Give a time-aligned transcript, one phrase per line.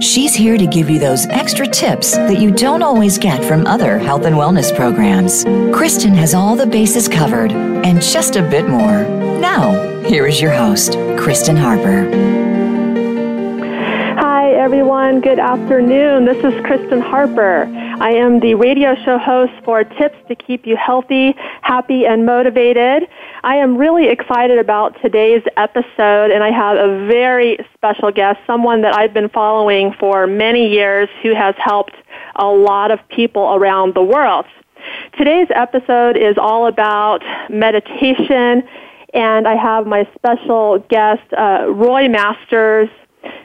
[0.00, 3.98] She's here to give you those extra tips that you don't always get from other
[3.98, 5.42] health and wellness programs.
[5.76, 9.02] Kristen has all the bases covered and just a bit more.
[9.40, 12.08] Now, here is your host, Kristen Harper.
[14.20, 15.20] Hi, everyone.
[15.20, 16.24] Good afternoon.
[16.24, 17.64] This is Kristen Harper.
[18.00, 23.08] I am the radio show host for Tips to Keep You Healthy, Happy, and Motivated.
[23.42, 28.82] I am really excited about today's episode, and I have a very special guest, someone
[28.82, 31.96] that I've been following for many years who has helped
[32.36, 34.46] a lot of people around the world.
[35.16, 38.62] Today's episode is all about meditation,
[39.12, 42.90] and I have my special guest, uh, Roy Masters,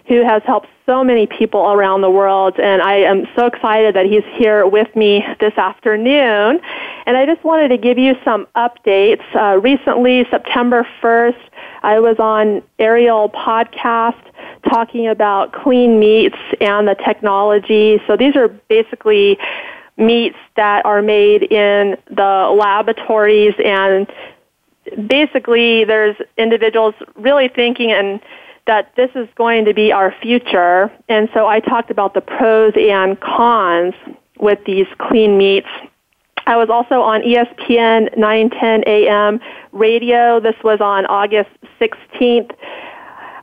[0.07, 4.05] who has helped so many people around the world, and I am so excited that
[4.05, 6.59] he's here with me this afternoon.
[7.05, 9.23] And I just wanted to give you some updates.
[9.35, 11.39] Uh, recently, September 1st,
[11.83, 14.21] I was on Ariel Podcast
[14.69, 18.01] talking about clean meats and the technology.
[18.07, 19.37] So these are basically
[19.97, 24.07] meats that are made in the laboratories and
[25.07, 28.19] basically there's individuals really thinking and
[28.65, 30.91] that this is going to be our future.
[31.09, 33.93] And so I talked about the pros and cons
[34.39, 35.67] with these clean meats.
[36.45, 39.39] I was also on ESPN 910 AM
[39.71, 40.39] radio.
[40.39, 42.51] This was on August 16th.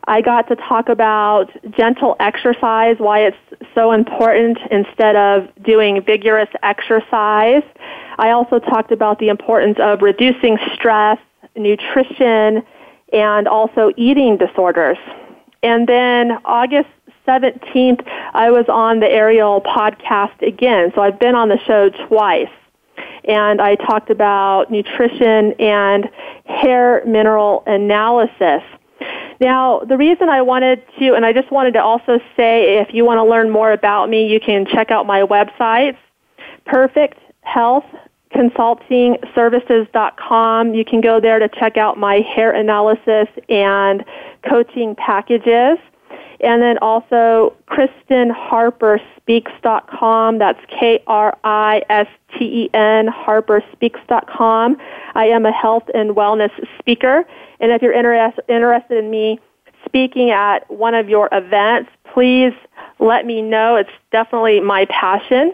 [0.07, 3.37] I got to talk about gentle exercise, why it's
[3.75, 7.63] so important instead of doing vigorous exercise.
[8.19, 11.19] I also talked about the importance of reducing stress,
[11.57, 12.63] nutrition,
[13.13, 14.99] and also eating disorders.
[15.63, 16.89] And then August
[17.27, 20.93] 17th, I was on the Ariel podcast again.
[20.95, 22.49] So I've been on the show twice.
[23.25, 26.09] And I talked about nutrition and
[26.47, 28.63] hair mineral analysis.
[29.41, 33.05] Now, the reason I wanted to, and I just wanted to also say if you
[33.05, 35.97] want to learn more about me, you can check out my website,
[36.67, 37.85] Perfect Health
[38.35, 40.75] consultingservices.com.
[40.75, 44.05] You can go there to check out my hair analysis and
[44.49, 45.79] coaching packages.
[46.43, 50.39] And then also KristenHarperSpeaks.com.
[50.39, 51.39] That's K-R-I-S-T-E-N,
[53.09, 54.77] HarperSpeaks.com.
[55.15, 56.49] I am a health and wellness
[56.79, 57.27] speaker.
[57.61, 59.39] And if you're interest, interested in me
[59.85, 62.55] speaking at one of your events, please
[62.99, 63.77] let me know.
[63.77, 65.53] It's definitely my passion.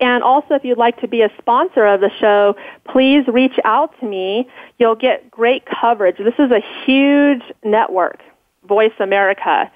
[0.00, 2.56] And also, if you'd like to be a sponsor of the show,
[2.88, 4.48] please reach out to me.
[4.78, 6.16] You'll get great coverage.
[6.18, 8.20] This is a huge network,
[8.64, 9.70] Voice America.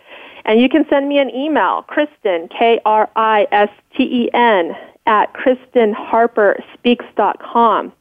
[0.45, 7.93] And you can send me an email, Kristen, K-R-I-S-T-E-N, at KristenHarperSpeaks.com.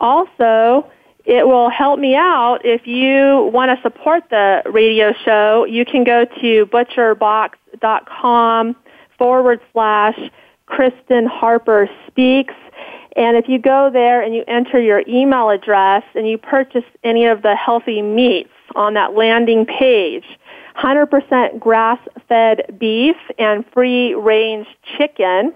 [0.00, 0.90] Also,
[1.24, 5.64] it will help me out if you want to support the radio show.
[5.64, 8.76] You can go to butcherbox.com
[9.18, 10.18] forward slash
[10.68, 12.54] Kristen Harper Speaks.
[13.16, 17.26] And if you go there and you enter your email address and you purchase any
[17.26, 20.24] of the healthy meats on that landing page,
[20.76, 25.52] 100% grass-fed beef and free-range chicken,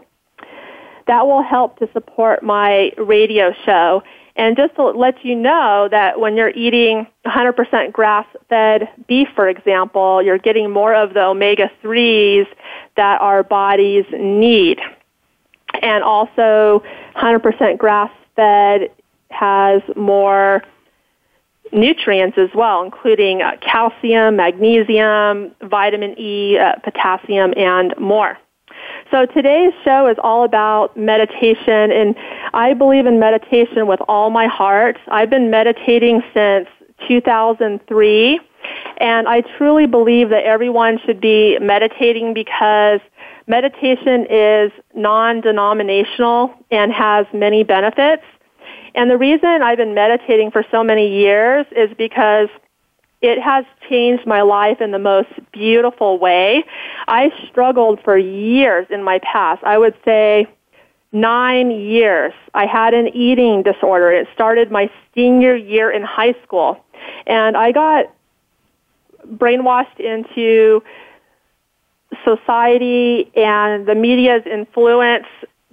[1.06, 4.03] that will help to support my radio show.
[4.34, 10.23] And just to let you know that when you're eating 100% grass-fed beef, for example,
[10.23, 12.47] you're getting more of the omega-3s
[12.97, 14.81] that our bodies need
[15.82, 16.82] and also
[17.16, 18.91] 100% grass fed
[19.31, 20.62] has more
[21.72, 28.38] nutrients as well, including uh, calcium, magnesium, vitamin E, uh, potassium, and more.
[29.10, 32.14] So today's show is all about meditation, and
[32.55, 34.99] I believe in meditation with all my heart.
[35.08, 36.69] I've been meditating since
[37.08, 38.40] 2003,
[38.99, 43.00] and I truly believe that everyone should be meditating because
[43.47, 48.23] Meditation is non-denominational and has many benefits.
[48.94, 52.49] And the reason I've been meditating for so many years is because
[53.21, 56.65] it has changed my life in the most beautiful way.
[57.09, 59.62] I struggled for years in my past.
[59.65, 60.47] I would say
[61.12, 62.33] nine years.
[62.55, 64.11] I had an eating disorder.
[64.11, 66.85] It started my senior year in high school.
[67.27, 68.12] And I got
[69.27, 70.83] brainwashed into
[72.25, 75.26] society and the media's influence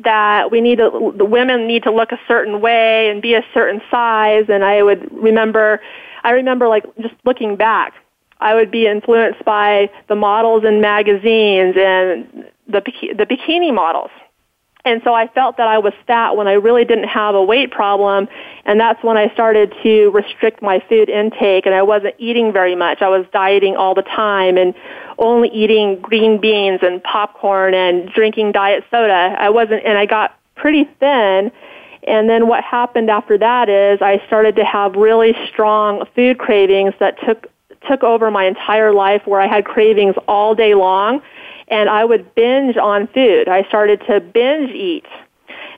[0.03, 3.43] that we need to, the women need to look a certain way and be a
[3.53, 4.45] certain size.
[4.47, 5.81] And I would remember,
[6.23, 7.93] I remember like just looking back,
[8.39, 12.81] I would be influenced by the models in magazines and the,
[13.17, 14.11] the bikini models.
[14.85, 17.69] And so I felt that I was fat when I really didn't have a weight
[17.69, 18.29] problem.
[18.65, 22.75] And that's when I started to restrict my food intake and I wasn't eating very
[22.75, 23.01] much.
[23.01, 24.73] I was dieting all the time and
[25.17, 29.35] only eating green beans and popcorn and drinking diet soda.
[29.37, 31.51] I wasn't, and I got pretty thin.
[32.07, 36.93] And then what happened after that is I started to have really strong food cravings
[36.99, 37.47] that took
[37.87, 41.21] took over my entire life where I had cravings all day long
[41.69, 43.47] and I would binge on food.
[43.47, 45.05] I started to binge eat.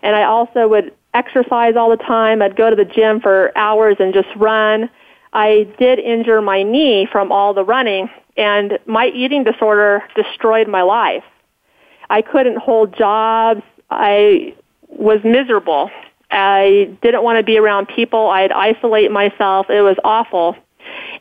[0.02, 2.42] And I also would exercise all the time.
[2.42, 4.90] I'd go to the gym for hours and just run.
[5.34, 10.82] I did injure my knee from all the running, and my eating disorder destroyed my
[10.82, 11.24] life.
[12.10, 13.62] I couldn't hold jobs.
[13.90, 14.56] I
[14.90, 15.90] was miserable.
[16.32, 18.30] I didn't want to be around people.
[18.30, 19.70] I'd isolate myself.
[19.70, 20.56] It was awful.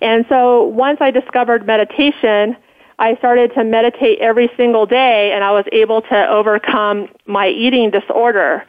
[0.01, 2.57] And so once I discovered meditation,
[3.01, 7.91] I started to meditate every single day and I was able to overcome my eating
[7.91, 8.67] disorder.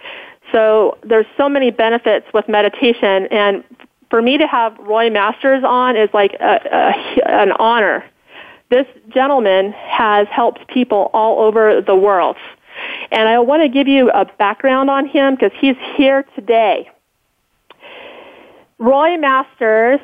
[0.53, 3.63] So there's so many benefits with meditation and
[4.09, 8.05] for me to have Roy Masters on is like a, a, an honor.
[8.69, 12.37] This gentleman has helped people all over the world.
[13.11, 16.89] And I want to give you a background on him because he's here today.
[18.79, 19.99] Roy Masters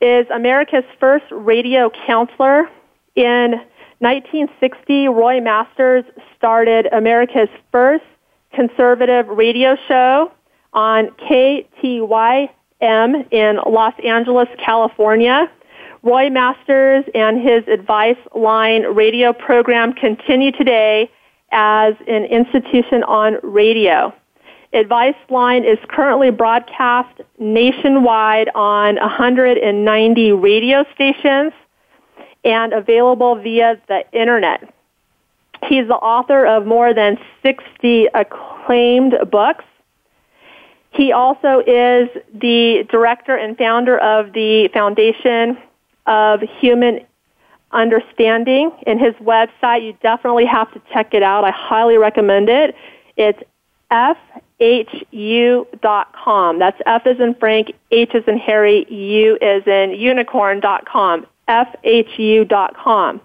[0.00, 2.68] is America's first radio counselor
[3.16, 3.60] in
[3.98, 6.04] 1960, Roy Masters
[6.36, 8.04] started America's first
[8.52, 10.32] conservative radio show
[10.72, 12.48] on KTYM
[13.32, 15.50] in Los Angeles, California.
[16.02, 21.10] Roy Masters and his Advice Line radio program continue today
[21.50, 24.12] as an institution on radio.
[24.74, 31.52] Advice Line is currently broadcast nationwide on 190 radio stations
[32.44, 34.72] and available via the internet.
[35.68, 39.64] He's the author of more than 60 acclaimed books.
[40.92, 45.58] He also is the director and founder of the Foundation
[46.06, 47.00] of Human
[47.72, 48.70] Understanding.
[48.86, 51.44] In his website, you definitely have to check it out.
[51.44, 52.76] I highly recommend it.
[53.16, 53.42] It's
[53.90, 54.18] fhu.com.
[56.58, 61.26] That's F as in Frank, H as in Harry, U as in unicorn.com.
[61.48, 63.20] FHU.com.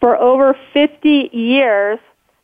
[0.00, 1.98] For over 50 years,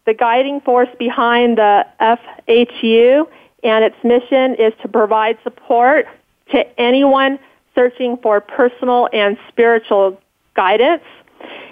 [0.06, 3.26] the guiding force behind the FHU
[3.62, 6.06] and its mission is to provide support
[6.52, 7.38] to anyone
[7.74, 10.20] searching for personal and spiritual
[10.54, 11.02] guidance.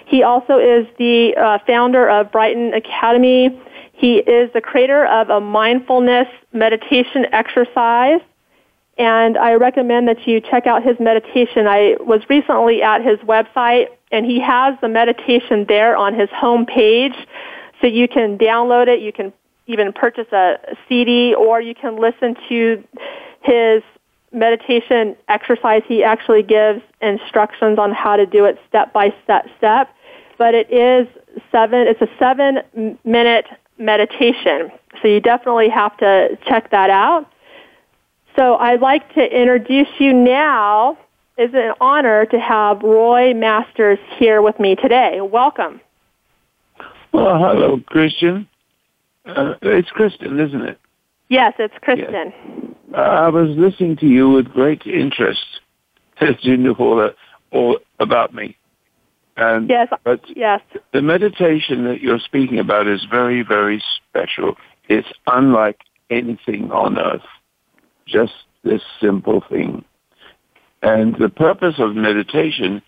[0.05, 3.59] He also is the uh, founder of Brighton Academy.
[3.93, 8.21] He is the creator of a mindfulness meditation exercise
[8.97, 11.67] and I recommend that you check out his meditation.
[11.67, 16.65] I was recently at his website, and he has the meditation there on his home
[16.65, 17.13] page,
[17.79, 19.01] so you can download it.
[19.01, 19.33] You can
[19.67, 20.57] even purchase a
[20.87, 22.83] CD, or you can listen to
[23.41, 23.83] his
[24.31, 25.83] meditation exercise.
[25.87, 29.45] He actually gives instructions on how to do it step by step.
[29.57, 29.93] Step,
[30.37, 31.07] but it is
[31.51, 31.87] seven.
[31.87, 33.45] It's a seven minute
[33.77, 34.71] meditation,
[35.01, 37.31] so you definitely have to check that out.
[38.37, 40.97] So I'd like to introduce you now.
[41.37, 45.21] It's an honor to have Roy Masters here with me today.
[45.21, 45.81] Welcome.
[47.11, 48.47] Well, hello, Christian.
[49.25, 50.79] Uh, it's Kristen, isn't it?
[51.29, 52.33] Yes, it's Kristen.
[52.33, 52.75] Yes.
[52.93, 55.61] Uh, I was listening to you with great interest
[56.21, 57.15] as you knew all, that,
[57.51, 58.55] all about me.
[59.35, 60.61] And, yes, but yes.
[60.93, 64.55] The meditation that you're speaking about is very, very special.
[64.89, 67.21] It's unlike anything on earth
[68.07, 68.33] just
[68.63, 69.83] this simple thing.
[70.81, 72.81] And the purpose of meditation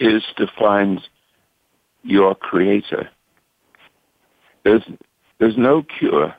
[0.00, 1.00] is to find
[2.02, 3.08] your creator.
[4.64, 4.82] There's,
[5.38, 6.34] there's no cure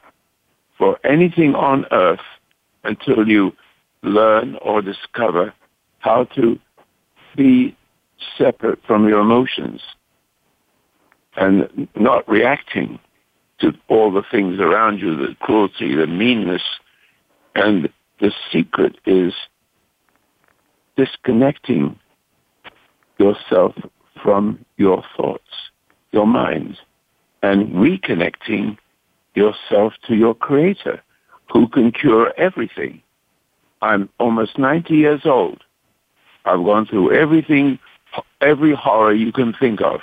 [0.78, 2.20] for anything on earth
[2.84, 3.54] until you
[4.04, 5.54] learn or discover
[6.00, 6.60] how to
[7.36, 7.76] be
[8.38, 9.82] separate from your emotions
[11.36, 13.00] and not reacting
[13.60, 16.62] to all the things around you, the cruelty, the meanness,
[17.56, 17.90] and
[18.20, 19.34] the secret is
[20.96, 21.98] disconnecting
[23.18, 23.74] yourself
[24.22, 25.70] from your thoughts,
[26.12, 26.78] your mind,
[27.44, 28.78] and reconnecting
[29.36, 31.02] yourself to your creator
[31.52, 33.02] who can cure everything.
[33.82, 35.64] I'm almost 90 years old.
[36.46, 37.80] I've gone through everything,
[38.42, 40.00] every horror you can think of.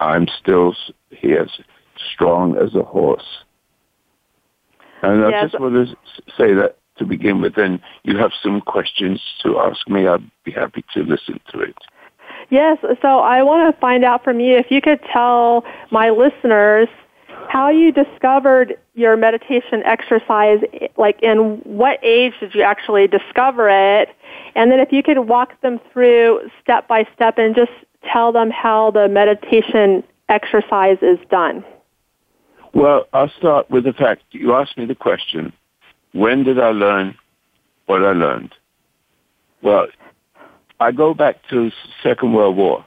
[0.00, 0.74] I'm still
[1.10, 1.46] here,
[2.12, 3.44] strong as a horse.
[5.02, 5.50] And I Yes.
[5.50, 5.96] just want to
[6.36, 7.54] say that to begin with.
[7.54, 10.06] Then you have some questions to ask me.
[10.06, 11.76] I'd be happy to listen to it.
[12.50, 16.88] Yes, so I want to find out from you if you could tell my listeners
[17.48, 20.60] how you discovered your meditation exercise,
[20.96, 24.08] like in what age did you actually discover it?
[24.54, 27.72] And then if you could walk them through step by step and just
[28.12, 31.64] tell them how the meditation exercise is done.
[32.74, 35.52] Well, I'll start with the fact you asked me the question,
[36.16, 37.16] when did I learn
[37.86, 38.54] what I learned?
[39.62, 39.86] Well,
[40.80, 41.70] I go back to
[42.02, 42.84] Second World War,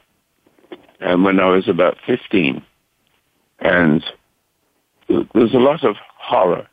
[1.00, 2.62] and when I was about 15,
[3.60, 4.04] and
[5.08, 6.66] there's a lot of horror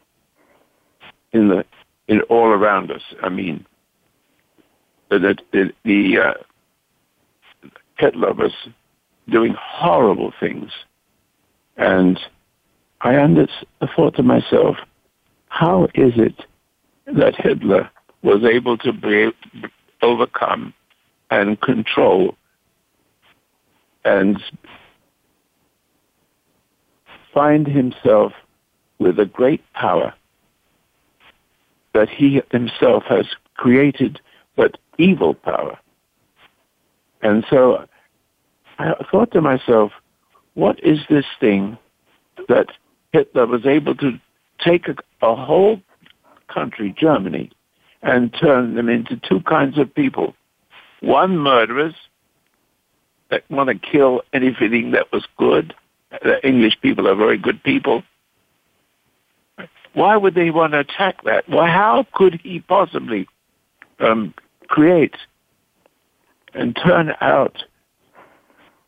[1.31, 1.65] in the
[2.07, 3.01] in all around us.
[3.21, 3.65] I mean,
[5.09, 6.33] the the, the uh,
[7.97, 8.53] Hitler was
[9.29, 10.71] doing horrible things,
[11.75, 12.19] and
[13.01, 13.47] I under,
[13.95, 14.77] thought to myself,
[15.49, 16.45] how is it
[17.05, 17.89] that Hitler
[18.21, 19.31] was able to be,
[20.01, 20.73] overcome
[21.31, 22.35] and control
[24.05, 24.41] and
[27.33, 28.33] find himself
[28.99, 30.13] with a great power
[31.93, 33.25] that he himself has
[33.55, 34.19] created,
[34.55, 35.77] but evil power.
[37.21, 37.85] And so
[38.79, 39.91] I thought to myself,
[40.53, 41.77] what is this thing
[42.47, 42.67] that
[43.11, 44.19] Hitler was able to
[44.59, 45.81] take a, a whole
[46.47, 47.51] country, Germany,
[48.01, 50.33] and turn them into two kinds of people.
[51.01, 51.95] One, murderers
[53.29, 55.73] that want to kill anything that was good.
[56.23, 58.03] The English people are very good people.
[59.93, 61.49] Why would they want to attack that?
[61.49, 63.27] Well, how could he possibly
[63.99, 64.33] um,
[64.67, 65.15] create
[66.53, 67.63] and turn out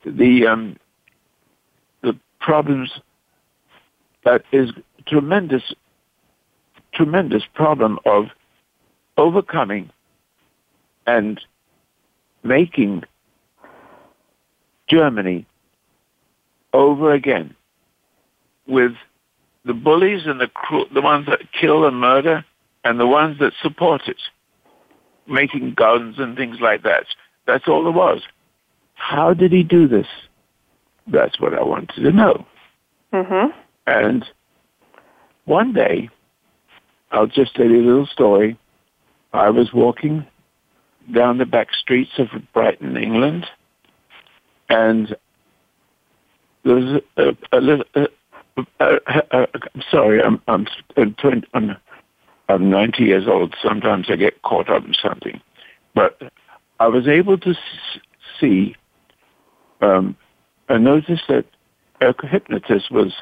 [0.05, 0.77] the um,
[2.01, 2.91] the problems
[4.23, 4.69] that is
[5.09, 5.73] tremendous,
[6.93, 8.25] tremendous problem of
[9.17, 9.89] overcoming
[11.05, 11.41] and
[12.43, 13.03] making
[14.87, 15.45] Germany
[16.73, 17.55] over again
[18.67, 18.93] with
[19.65, 22.45] the bullies and the cru- the ones that kill and murder
[22.83, 24.21] and the ones that support it,
[25.27, 27.05] making guns and things like that.
[27.45, 28.21] That's all there was.
[28.93, 30.07] How did he do this?
[31.07, 32.45] That's what I wanted to know.
[33.13, 33.57] Mm-hmm.
[33.87, 34.25] And
[35.49, 36.09] one day,
[37.11, 38.57] I'll just tell you a little story.
[39.33, 40.25] I was walking
[41.13, 43.47] down the back streets of Brighton, England,
[44.69, 45.15] and
[46.63, 47.83] there was a, a.
[47.95, 48.05] Uh,
[48.79, 48.99] uh,
[49.31, 51.77] uh, I'm sorry, I'm I'm I'm, 20, I'm
[52.49, 53.55] I'm 90 years old.
[53.63, 55.41] Sometimes I get caught up in something,
[55.95, 56.21] but
[56.79, 57.53] I was able to
[58.39, 58.75] see
[59.81, 60.15] um,
[60.67, 61.45] and notice that
[62.01, 63.13] a hypnotist was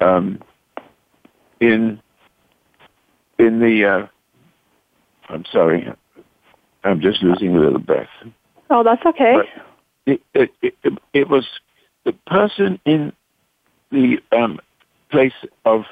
[0.00, 0.40] um,
[1.64, 2.00] in
[3.38, 3.84] in the.
[3.84, 4.06] Uh,
[5.28, 5.88] I'm sorry,
[6.82, 8.08] I'm just losing a little breath.
[8.70, 9.36] Oh, that's okay.
[10.06, 10.74] It, it, it,
[11.12, 11.46] it was
[12.04, 13.12] the person in
[13.90, 14.60] the um,
[15.10, 15.32] place
[15.64, 15.84] of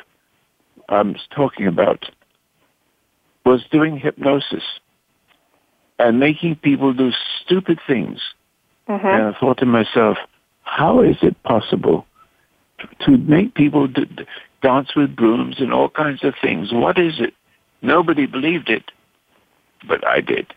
[0.88, 2.11] I'm talking about
[3.47, 4.64] was doing hypnosis
[5.99, 7.11] and making people do
[7.41, 8.21] stupid things.
[8.88, 9.07] Mm-hmm.
[9.07, 10.19] And I thought to myself,
[10.64, 12.07] how is it possible
[13.00, 14.26] to make people d- d-
[14.62, 16.73] dance with brooms and all kinds of things?
[16.73, 17.35] What is it?
[17.83, 18.90] Nobody believed it,
[19.87, 20.54] but I did.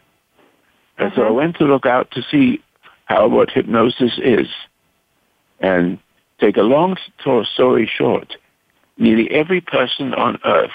[0.98, 1.36] And so I mm-hmm.
[1.36, 2.64] went to look out to see
[3.06, 4.48] how what hypnosis is.
[5.60, 6.00] And
[6.40, 6.98] take a long
[7.54, 8.36] story short,
[8.98, 10.72] nearly every person on earth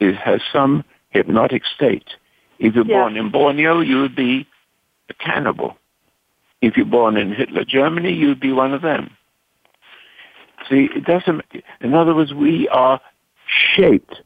[0.00, 2.08] is, has some hypnotic state.
[2.58, 3.00] If you're Yeah.
[3.00, 4.46] born in Borneo, you would be
[5.08, 5.76] a cannibal.
[6.60, 9.16] If you're born in Hitler Germany, you'd be one of them.
[10.68, 11.42] See, it doesn't,
[11.80, 13.00] in other words, we are
[13.46, 14.22] shaped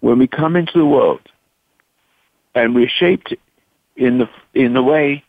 [0.00, 1.20] when we come into the world.
[2.54, 3.34] And we're shaped
[3.96, 5.22] in the, in the way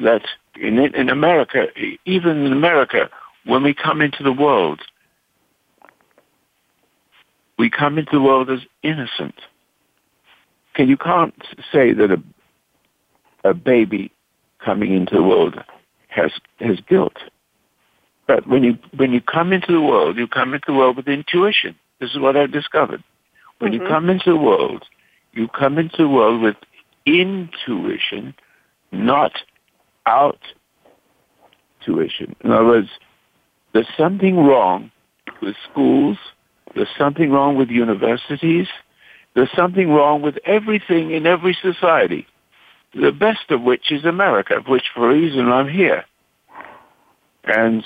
[0.00, 0.22] that
[0.60, 1.66] in, in America,
[2.04, 3.08] even in America,
[3.44, 4.80] when we come into the world,
[7.58, 9.34] we come into the world as innocent.
[10.74, 11.34] Can you can't
[11.72, 12.22] say that a
[13.44, 14.12] a baby
[14.58, 15.62] coming into the world
[16.08, 17.16] has has guilt.
[18.28, 21.08] But when you when you come into the world, you come into the world with
[21.08, 21.74] intuition.
[21.98, 23.02] This is what I've discovered.
[23.58, 23.88] When you mm-hmm.
[23.88, 24.84] come into the world,
[25.32, 26.56] you come into the world with
[27.06, 28.34] intuition,
[28.92, 29.32] not
[30.06, 30.38] out
[31.84, 32.36] tuition.
[32.44, 32.88] In other words,
[33.72, 34.90] there's something wrong
[35.40, 36.18] with schools.
[36.74, 38.68] There's something wrong with universities.
[39.34, 42.26] There's something wrong with everything in every society.
[42.94, 46.04] The best of which is America, of which for a reason I'm here.
[47.44, 47.84] And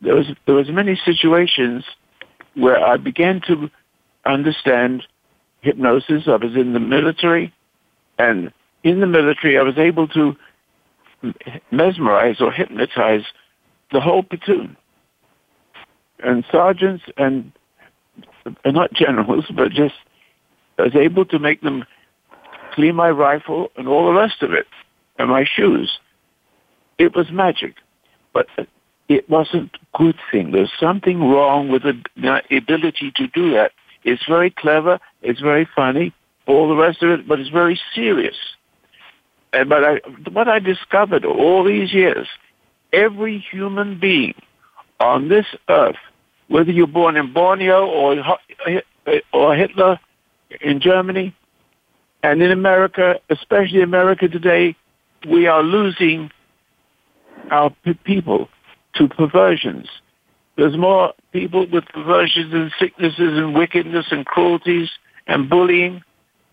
[0.00, 1.84] there was there was many situations
[2.54, 3.70] where I began to
[4.24, 5.04] understand
[5.60, 6.24] hypnosis.
[6.26, 7.52] I was in the military,
[8.18, 8.52] and
[8.82, 10.36] in the military, I was able to
[11.70, 13.22] mesmerize or hypnotize
[13.92, 14.76] the whole platoon
[16.22, 17.52] and sergeants and,
[18.64, 19.94] not generals, but just
[20.78, 21.84] I was able to make them
[22.72, 24.66] clean my rifle and all the rest of it
[25.18, 25.98] and my shoes.
[26.98, 27.76] It was magic,
[28.32, 28.46] but
[29.08, 30.52] it wasn't a good thing.
[30.52, 33.72] There's something wrong with the ability to do that.
[34.04, 34.98] It's very clever.
[35.22, 36.12] It's very funny.
[36.46, 38.36] All the rest of it, but it's very serious.
[39.52, 40.00] And but I,
[40.32, 42.26] what I discovered all these years,
[42.92, 44.34] every human being
[44.98, 45.96] on this earth,
[46.48, 48.16] whether you're born in Borneo or
[49.32, 50.00] or Hitler
[50.60, 51.34] in Germany,
[52.22, 54.74] and in America, especially America today,
[55.28, 56.30] we are losing
[57.52, 57.70] our
[58.04, 58.48] people
[58.94, 59.86] to perversions.
[60.56, 64.88] There's more people with perversions and sicknesses and wickedness and cruelties
[65.26, 66.02] and bullying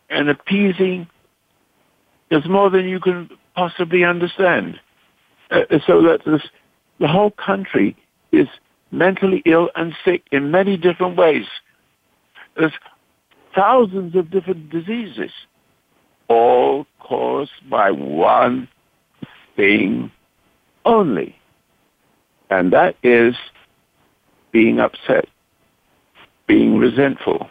[0.09, 1.07] and appeasing.
[2.29, 4.79] There's more than you can possibly understand.
[5.49, 6.43] Uh, so that this,
[6.99, 7.97] the whole country
[8.31, 8.47] is
[8.91, 11.45] mentally ill and sick in many different ways.
[12.55, 12.73] There's
[13.55, 15.31] thousands of different diseases,
[16.27, 18.67] all caused by one
[19.55, 20.11] thing
[20.89, 21.35] only.
[22.49, 23.35] And that is
[24.51, 25.27] being upset,
[26.47, 27.49] being resentful,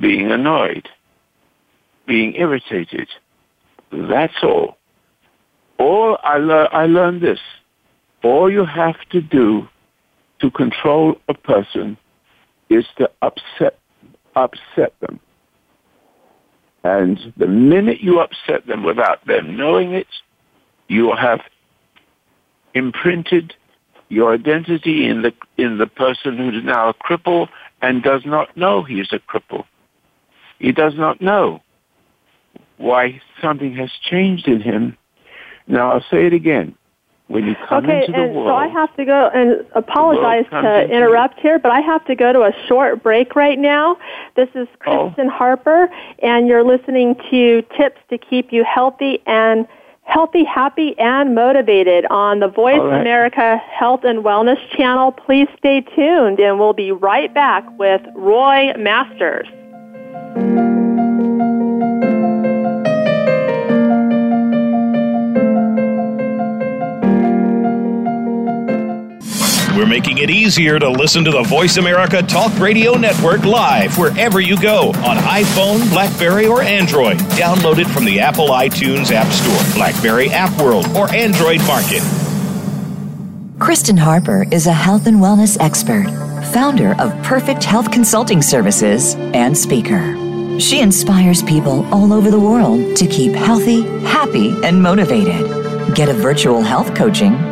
[0.00, 0.88] being annoyed,
[2.06, 3.08] being irritated.
[3.90, 4.76] That's all.
[5.78, 7.40] All I, le- I learned this.
[8.22, 9.68] All you have to do
[10.40, 11.96] to control a person
[12.68, 13.78] is to upset
[14.34, 15.20] upset them.
[16.84, 20.06] And the minute you upset them without them knowing it,
[20.88, 21.40] you will have
[22.74, 23.54] imprinted
[24.08, 27.48] your identity in the in the person who is now a cripple
[27.80, 29.64] and does not know he is a cripple.
[30.58, 31.62] He does not know
[32.76, 34.96] why something has changed in him.
[35.66, 36.76] Now I'll say it again.
[37.28, 40.44] When you come okay, into the and world, so I have to go and apologize
[40.50, 43.96] to interrupt here, but I have to go to a short break right now.
[44.36, 45.06] This is Oh.
[45.06, 45.88] Kristen Harper,
[46.22, 49.66] and you're listening to Tips to Keep You Healthy and
[50.04, 53.00] Healthy, Happy, and Motivated on the Voice right.
[53.00, 55.12] America Health and Wellness channel.
[55.12, 59.46] Please stay tuned, and we'll be right back with Roy Masters.
[69.92, 74.58] Making it easier to listen to the Voice America Talk Radio Network live wherever you
[74.58, 77.18] go on iPhone, Blackberry, or Android.
[77.36, 82.00] Download it from the Apple iTunes App Store, Blackberry App World, or Android Market.
[83.58, 86.06] Kristen Harper is a health and wellness expert,
[86.54, 90.58] founder of Perfect Health Consulting Services, and speaker.
[90.58, 95.94] She inspires people all over the world to keep healthy, happy, and motivated.
[95.94, 97.51] Get a virtual health coaching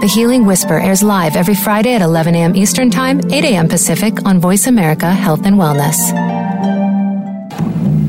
[0.00, 2.54] The Healing Whisper airs live every Friday at 11 a.m.
[2.54, 3.68] Eastern Time, 8 a.m.
[3.68, 5.98] Pacific on Voice America Health and Wellness.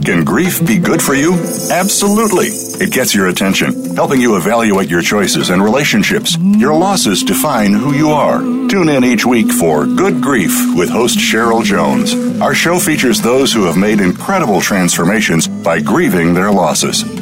[0.05, 1.33] Can grief be good for you?
[1.71, 2.47] Absolutely.
[2.47, 6.37] It gets your attention, helping you evaluate your choices and relationships.
[6.37, 8.37] Your losses define who you are.
[8.69, 12.13] Tune in each week for Good Grief with host Cheryl Jones.
[12.39, 17.03] Our show features those who have made incredible transformations by grieving their losses.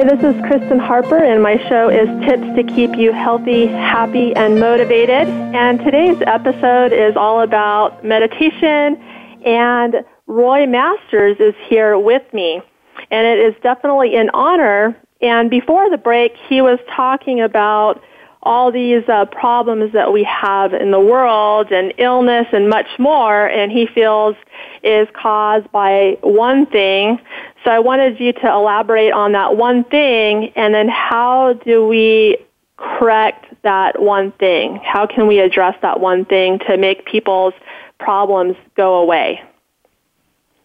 [0.00, 4.34] Hi, this is Kristen Harper, and my show is Tips to Keep You Healthy, Happy,
[4.34, 5.28] and Motivated.
[5.28, 8.96] And today's episode is all about meditation,
[9.44, 12.62] and Roy Masters is here with me.
[13.10, 14.96] And it is definitely an honor.
[15.20, 18.02] And before the break, he was talking about
[18.42, 23.46] all these uh, problems that we have in the world and illness and much more,
[23.46, 24.34] and he feels
[24.82, 27.20] is caused by one thing.
[27.64, 32.38] So I wanted you to elaborate on that one thing, and then how do we
[32.78, 34.80] correct that one thing?
[34.82, 37.52] How can we address that one thing to make people's
[37.98, 39.42] problems go away?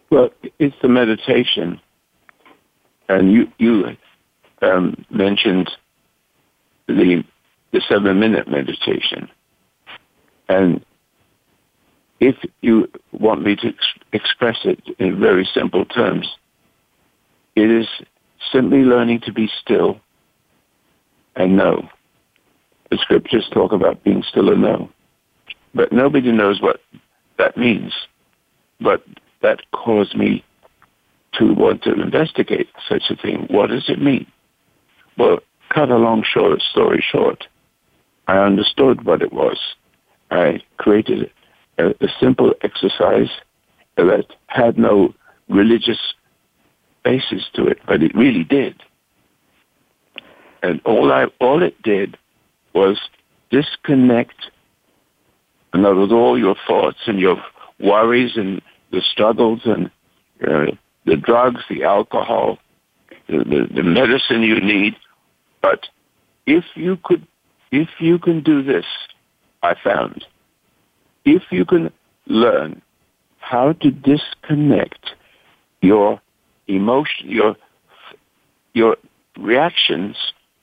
[0.09, 0.29] Well,
[0.59, 1.81] it's the meditation,
[3.09, 3.97] and you you
[4.61, 5.69] um, mentioned
[6.87, 7.23] the
[7.71, 9.27] the seven minute meditation,
[10.47, 10.85] and
[12.21, 16.27] if you want me to ex- express it in very simple terms,
[17.55, 17.87] it is
[18.51, 19.99] simply learning to be still
[21.35, 21.89] and know.
[22.91, 24.89] The scriptures talk about being still and know.
[25.73, 26.81] But nobody knows what
[27.37, 27.93] that means.
[28.79, 29.03] But
[29.41, 30.43] that caused me
[31.33, 33.47] to want to investigate such a thing.
[33.49, 34.27] What does it mean?
[35.17, 35.39] Well,
[35.69, 37.47] cut a long short story short,
[38.27, 39.59] I understood what it was.
[40.31, 41.31] I created
[41.77, 43.29] a, a simple exercise
[43.97, 45.13] that had no
[45.49, 45.99] religious
[47.05, 48.83] basis to it, but it really did.
[50.61, 52.17] And all I all it did
[52.73, 52.99] was
[53.49, 54.51] disconnect
[55.75, 57.35] in other words, all your thoughts and your
[57.79, 59.87] worries and the struggles and
[60.47, 60.71] uh,
[61.05, 62.59] the drugs, the alcohol,
[63.27, 64.95] the, the, the medicine you need.
[65.61, 65.87] But
[66.47, 67.27] if you could,
[67.71, 68.85] if you can do this,
[69.61, 70.23] I found,
[71.25, 71.91] if you can
[72.25, 72.81] learn
[73.39, 75.11] how to disconnect
[75.81, 76.21] your
[76.67, 77.55] emotion, your
[78.73, 78.97] your
[79.37, 80.17] reactions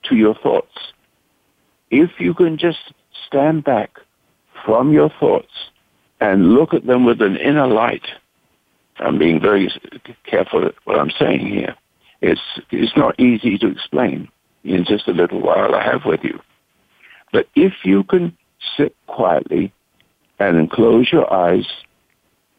[0.04, 0.92] to your thoughts,
[1.90, 2.92] if you can just
[3.26, 3.98] stand back
[4.64, 5.52] from your thoughts
[6.20, 8.06] and look at them with an inner light.
[8.98, 9.72] I'm being very
[10.24, 11.74] careful what I'm saying here.
[12.20, 14.28] It's, it's not easy to explain
[14.62, 16.38] in just a little while I have with you.
[17.32, 18.36] But if you can
[18.76, 19.72] sit quietly
[20.38, 21.66] and close your eyes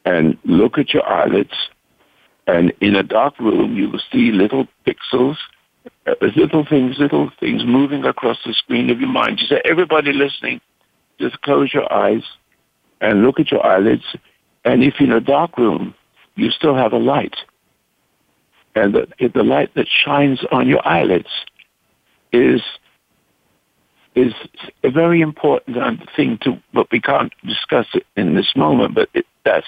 [0.04, 1.54] and look at your eyelids,
[2.48, 5.38] and in a dark room you will see little pixels,
[6.08, 9.40] uh, little things, little things moving across the screen of your mind.
[9.40, 10.62] You say, everybody listening,
[11.20, 12.24] just close your eyes
[13.02, 14.04] and look at your eyelids.
[14.66, 15.94] And if in a dark room,
[16.36, 17.36] you still have a light.
[18.76, 21.30] And the, the light that shines on your eyelids
[22.32, 22.62] is
[24.16, 24.34] is
[24.84, 28.94] a very important thing to, but we can't discuss it in this moment.
[28.94, 29.68] But it, that's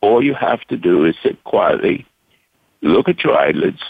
[0.00, 2.06] all you have to do is sit quietly,
[2.88, 3.82] look at your eyelids,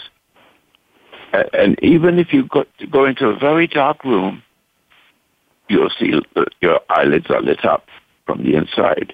[1.53, 4.41] and even if you go, go into a very dark room,
[5.67, 7.85] you'll see that your eyelids are lit up
[8.25, 9.13] from the inside.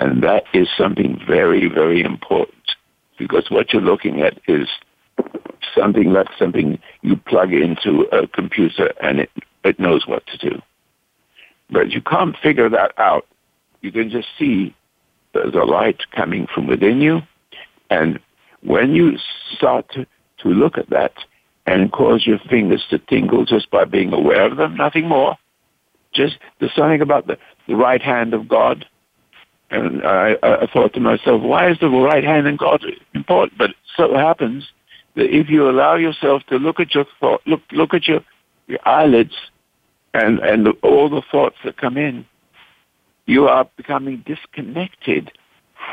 [0.00, 2.56] And that is something very, very important
[3.18, 4.66] because what you're looking at is
[5.76, 9.30] something like something you plug into a computer and it,
[9.62, 10.60] it knows what to do.
[11.70, 13.26] But you can't figure that out.
[13.82, 14.74] You can just see
[15.34, 17.20] there's a light coming from within you.
[17.90, 18.18] And
[18.62, 19.16] when you
[19.56, 20.06] start to,
[20.38, 21.12] to look at that
[21.66, 25.36] and cause your fingers to tingle just by being aware of them, nothing more,
[26.12, 28.86] just there's something about the, the right hand of God.
[29.70, 33.56] And I, I thought to myself, why is the right hand in God important?
[33.56, 34.68] But it so happens
[35.14, 38.20] that if you allow yourself to look at your thought, look look at your,
[38.66, 39.34] your eyelids,
[40.12, 42.26] and and all the thoughts that come in,
[43.26, 45.30] you are becoming disconnected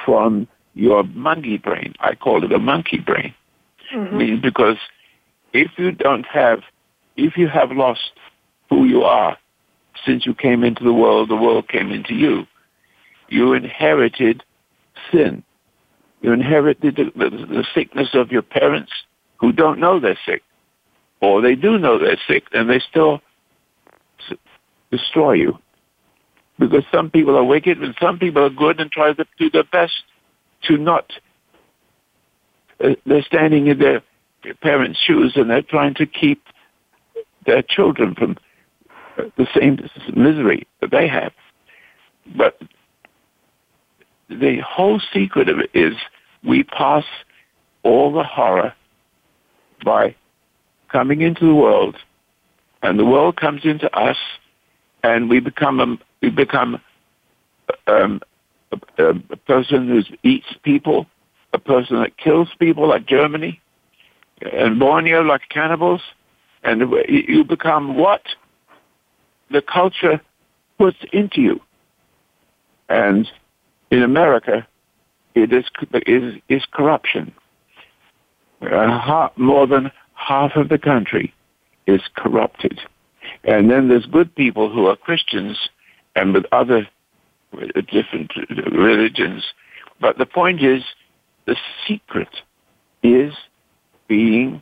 [0.03, 1.93] from your monkey brain.
[1.99, 3.33] I call it a monkey brain,
[3.93, 4.41] mm-hmm.
[4.41, 4.77] because
[5.53, 6.61] if you don't have,
[7.15, 8.11] if you have lost
[8.69, 9.37] who you are,
[10.05, 12.45] since you came into the world, the world came into you.
[13.29, 14.43] You inherited
[15.11, 15.43] sin.
[16.21, 18.91] You inherited the, the, the sickness of your parents
[19.37, 20.43] who don't know they're sick.
[21.21, 23.21] Or they do know they're sick and they still
[24.29, 24.37] s-
[24.91, 25.57] destroy you.
[26.59, 29.63] Because some people are wicked and some people are good and try to do their
[29.63, 30.03] best
[30.63, 31.11] to not.
[32.83, 34.01] Uh, they're standing in their
[34.61, 36.43] parents' shoes and they're trying to keep
[37.45, 38.37] their children from
[39.37, 39.79] the same
[40.15, 41.33] misery that they have.
[42.35, 42.61] But
[44.29, 45.95] the whole secret of it is
[46.43, 47.05] we pass
[47.83, 48.73] all the horror
[49.83, 50.15] by
[50.89, 51.95] coming into the world,
[52.81, 54.17] and the world comes into us,
[55.03, 56.81] and we become a, we become
[57.87, 58.21] um,
[58.71, 61.05] a, a person who eats people,
[61.53, 63.59] a person that kills people, like Germany,
[64.41, 66.01] and Borneo, like cannibals,
[66.63, 68.21] and you become what
[69.49, 70.21] the culture
[70.77, 71.61] puts into you.
[72.89, 73.29] And
[73.91, 74.67] in America,
[75.35, 75.65] it is
[76.05, 77.33] is, is corruption.
[78.61, 81.33] Uh, more than half of the country
[81.85, 82.79] is corrupted,
[83.43, 85.69] and then there's good people who are Christians
[86.15, 86.87] and with other
[87.53, 89.43] Uh, different uh, religions.
[89.99, 90.83] But the point is,
[91.45, 91.55] the
[91.87, 92.29] secret
[93.03, 93.33] is
[94.07, 94.61] being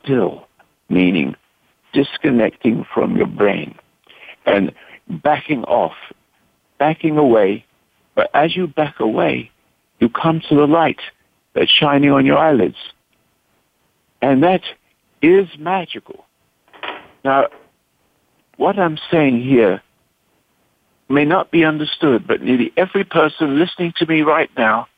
[0.00, 0.48] still,
[0.88, 1.36] meaning
[1.92, 3.74] disconnecting from your brain
[4.46, 4.72] and
[5.22, 5.94] backing off,
[6.78, 7.64] backing away.
[8.14, 9.50] But as you back away,
[10.00, 11.00] you come to the light
[11.54, 12.76] that's shining on your eyelids.
[14.22, 14.62] And that
[15.20, 16.24] is magical.
[17.24, 17.48] Now,
[18.56, 19.82] what I'm saying here
[21.12, 24.88] may not be understood, but nearly every person listening to me right now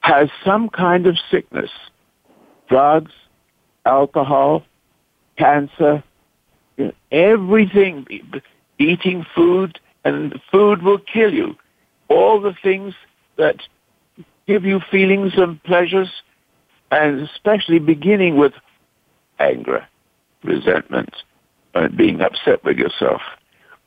[0.00, 1.70] has some kind of sickness.
[2.68, 3.12] Drugs,
[3.86, 4.64] alcohol,
[5.38, 6.04] cancer,
[7.10, 8.06] everything,
[8.78, 11.56] eating food, and food will kill you.
[12.08, 12.94] All the things
[13.36, 13.56] that
[14.46, 16.10] give you feelings and pleasures,
[16.90, 18.52] and especially beginning with
[19.38, 19.86] anger,
[20.42, 21.14] resentment,
[21.74, 23.20] and being upset with yourself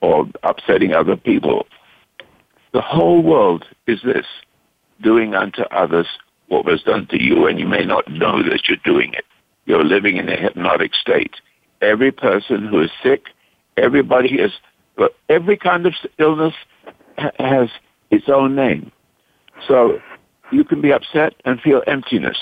[0.04, 1.66] or upsetting other people.
[2.74, 4.26] The whole world is this,
[5.02, 6.08] doing unto others
[6.48, 9.24] what was done to you, and you may not know that you're doing it.
[9.66, 11.36] You're living in a hypnotic state.
[11.82, 13.28] Every person who is sick,
[13.78, 14.52] everybody is,
[15.30, 16.54] every kind of illness
[17.40, 17.70] has
[18.12, 18.92] its own name.
[19.68, 20.00] So
[20.52, 22.38] you can be upset and feel emptiness.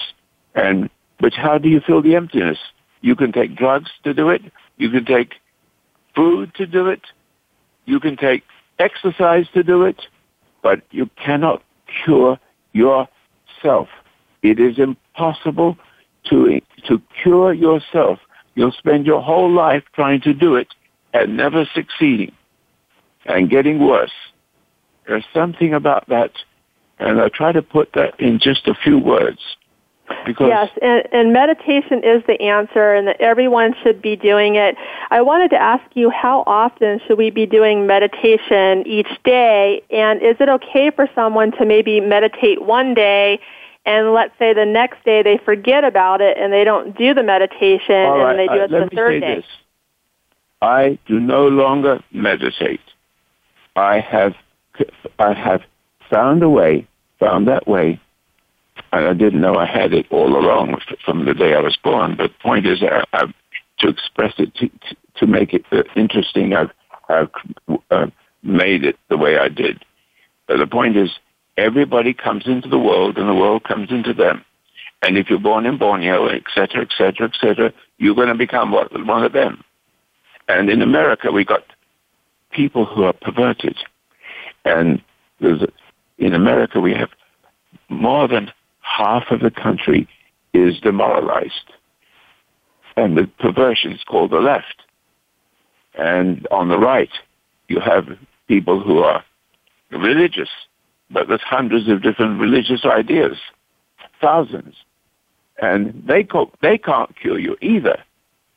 [0.56, 2.58] And, but how do you feel the emptiness?
[3.02, 4.42] You can take drugs to do it.
[4.78, 5.36] You can take
[6.16, 7.02] food to do it.
[7.86, 8.44] You can take
[8.80, 10.02] exercise to do it.
[10.62, 11.64] But you cannot
[12.04, 12.40] cure
[12.74, 13.88] yourself.
[14.44, 15.78] It is impossible
[16.26, 18.20] to, to cure yourself.
[18.56, 20.68] You'll spend your whole life trying to do it
[21.14, 22.32] and never succeeding
[23.26, 24.12] and getting worse.
[25.08, 26.32] There's something about that,
[27.00, 29.40] and I try to put that in just a few words.
[30.26, 34.76] Because yes, and, and meditation is the answer, and that everyone should be doing it.
[35.10, 40.22] I wanted to ask you how often should we be doing meditation each day, and
[40.22, 43.40] is it okay for someone to maybe meditate one day,
[43.86, 47.24] and let's say the next day they forget about it and they don't do the
[47.24, 49.36] meditation, right, and they do uh, it the me third say day?
[49.36, 49.46] This.
[50.62, 52.82] I do no longer meditate.
[53.76, 54.34] I have
[55.18, 55.62] I have
[56.10, 56.88] found a way,
[57.20, 58.00] found that way,
[58.92, 62.16] I didn't know I had it all along from the day I was born.
[62.18, 63.34] But the point is, I, I've,
[63.80, 64.70] to express it, to,
[65.16, 66.72] to, make it uh, interesting, I've,
[67.10, 67.30] I've
[67.90, 68.08] uh,
[68.44, 69.84] made it the way I did.
[70.48, 71.10] But the point is,
[71.58, 74.44] everybody comes into the world, and the world comes into them.
[75.02, 78.36] And if you're born in Borneo, et cetera, et cetera, et cetera, you're going to
[78.36, 79.64] become one of them.
[80.48, 81.64] And in America, we got
[82.52, 83.78] people who are perverted.
[84.66, 85.02] And
[85.40, 87.10] in America, we have
[87.90, 88.52] more than
[88.98, 90.08] half of the country
[90.54, 91.72] is demoralized.
[92.98, 94.84] And the perversion is called the left.
[95.98, 97.12] And on the right,
[97.68, 98.06] you have
[98.48, 99.24] people who are
[99.92, 100.50] religious,
[101.10, 103.38] but there's hundreds of different religious ideas,
[104.22, 104.76] thousands.
[105.62, 107.98] And they, co- they can't cure you either.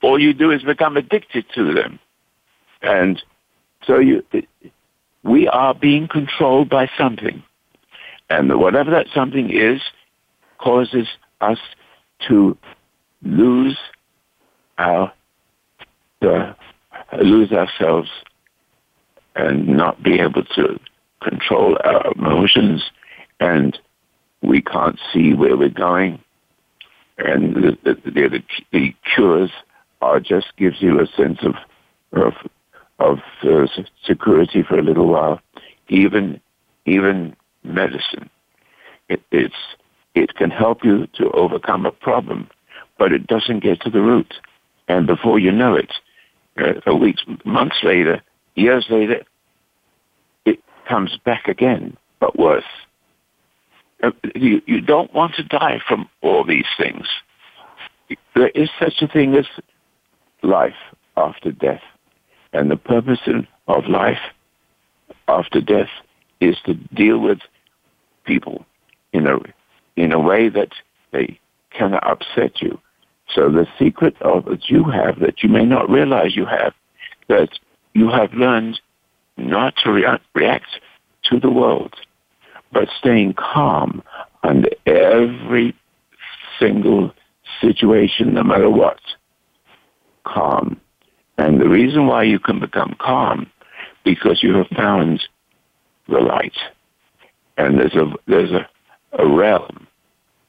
[0.02, 1.98] All you do is become addicted to them.
[2.82, 3.22] And
[3.86, 4.22] so you,
[5.22, 7.42] we are being controlled by something.
[8.30, 9.80] And whatever that something is
[10.64, 11.06] causes
[11.40, 11.58] us
[12.28, 12.56] to
[13.22, 13.76] lose
[14.78, 15.12] our,
[17.22, 18.08] lose ourselves
[19.36, 20.80] and not be able to
[21.22, 22.82] control our emotions
[23.40, 23.78] and
[24.42, 26.18] we can't see where we're going.
[27.18, 29.50] And the, the, the, the cures
[30.00, 31.54] are just gives you a sense of,
[32.12, 32.32] of
[32.98, 33.66] of uh,
[34.04, 35.40] security for a little while,
[35.88, 36.40] even
[36.86, 38.30] even medicine.
[39.08, 39.54] It, it's
[40.14, 42.48] it can help you to overcome a problem,
[42.98, 44.34] but it doesn't get to the root.
[44.88, 45.92] And before you know it,
[46.86, 48.22] uh, weeks, months later,
[48.54, 49.24] years later,
[50.44, 52.64] it comes back again, but worse.
[54.02, 57.06] Uh, you, you don't want to die from all these things.
[58.34, 59.46] There is such a thing as
[60.42, 60.74] life
[61.16, 61.82] after death.
[62.52, 63.20] And the purpose
[63.66, 64.18] of life
[65.26, 65.88] after death
[66.40, 67.38] is to deal with
[68.24, 68.64] people
[69.12, 69.38] in a,
[69.96, 70.72] in a way that
[71.12, 71.38] they
[71.70, 72.78] cannot upset you.
[73.34, 76.74] So the secret of that you have that you may not realize you have,
[77.28, 77.58] that
[77.94, 78.80] you have learned
[79.36, 80.80] not to rea- react
[81.24, 81.94] to the world,
[82.72, 84.02] but staying calm
[84.42, 85.74] under every
[86.58, 87.12] single
[87.60, 89.00] situation, no matter what.
[90.24, 90.80] Calm.
[91.38, 93.50] And the reason why you can become calm,
[94.04, 95.22] because you have found
[96.08, 96.56] the light.
[97.56, 98.68] And there's a, there's a,
[99.18, 99.86] a realm.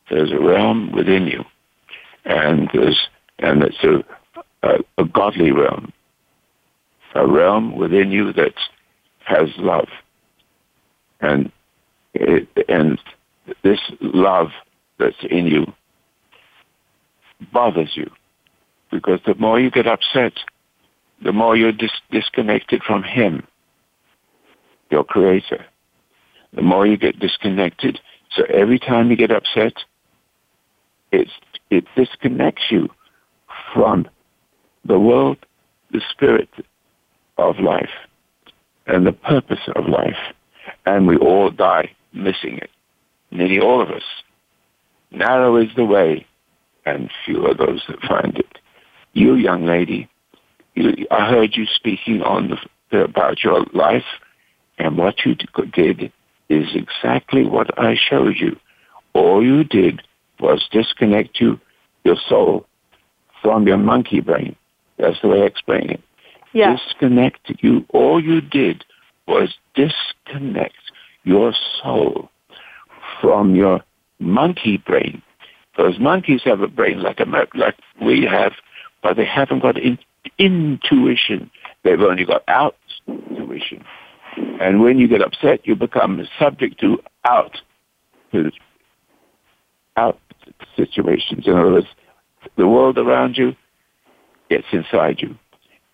[0.09, 1.43] There's a realm within you.
[2.25, 3.07] And there's,
[3.39, 4.03] and it's a,
[4.67, 5.91] a, a godly realm.
[7.15, 8.53] A realm within you that
[9.23, 9.87] has love.
[11.21, 11.51] And
[12.13, 12.99] it, and
[13.63, 14.49] this love
[14.99, 15.65] that's in you
[17.51, 18.09] bothers you
[18.91, 20.33] because the more you get upset,
[21.23, 23.45] the more you're dis- disconnected from Him,
[24.89, 25.65] your Creator.
[26.53, 27.99] The more you get disconnected,
[28.35, 29.73] so every time you get upset,
[31.11, 31.31] it's,
[31.69, 32.89] it disconnects you
[33.73, 34.07] from
[34.83, 35.37] the world,
[35.91, 36.49] the spirit
[37.37, 37.89] of life,
[38.87, 40.17] and the purpose of life.
[40.85, 42.69] And we all die missing it.
[43.31, 44.03] Nearly all of us.
[45.11, 46.25] Narrow is the way,
[46.85, 48.59] and few are those that find it.
[49.13, 50.09] You, young lady,
[50.73, 52.57] you, I heard you speaking on
[52.91, 54.03] the, about your life,
[54.77, 56.11] and what you did
[56.49, 58.57] is exactly what I showed you.
[59.13, 60.01] All you did
[60.39, 61.59] was disconnect you,
[62.03, 62.65] your soul
[63.41, 64.55] from your monkey brain.
[64.97, 66.01] That's the way I explain it.
[66.53, 66.75] Yeah.
[66.75, 67.85] Disconnect you.
[67.89, 68.83] All you did
[69.27, 70.75] was disconnect
[71.23, 72.29] your soul
[73.21, 73.81] from your
[74.19, 75.21] monkey brain.
[75.77, 78.53] Those monkeys have a brain like a like we have,
[79.03, 79.97] but they haven't got in,
[80.37, 81.49] intuition.
[81.83, 82.75] They've only got out
[83.07, 83.83] intuition.
[84.37, 87.57] And when you get upset, you become subject to out
[89.97, 90.19] out
[90.75, 91.47] situations.
[91.47, 91.87] In other words,
[92.57, 93.55] the world around you
[94.49, 95.35] gets inside you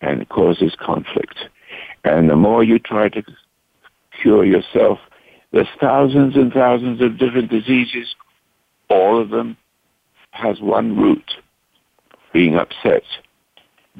[0.00, 1.36] and causes conflict.
[2.04, 3.22] And the more you try to
[4.20, 4.98] cure yourself,
[5.52, 8.14] there's thousands and thousands of different diseases.
[8.88, 9.56] All of them
[10.32, 11.34] has one root,
[12.32, 13.02] being upset,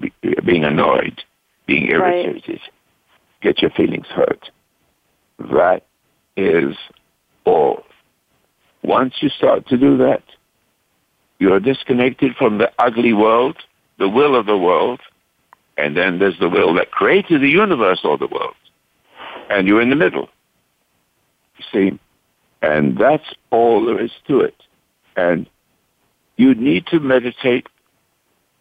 [0.00, 0.12] be,
[0.44, 1.22] being annoyed,
[1.66, 2.60] being irritated, right.
[3.42, 4.50] Get your feelings hurt.
[5.38, 5.82] That
[6.36, 6.76] is
[7.44, 7.82] all.
[8.82, 10.22] Once you start to do that,
[11.38, 13.56] you're disconnected from the ugly world,
[13.98, 15.00] the will of the world,
[15.76, 18.54] and then there's the will that created the universe or the world.
[19.50, 20.28] And you're in the middle.
[21.58, 22.00] You see?
[22.62, 24.54] And that's all there is to it.
[25.16, 25.48] And
[26.36, 27.66] you need to meditate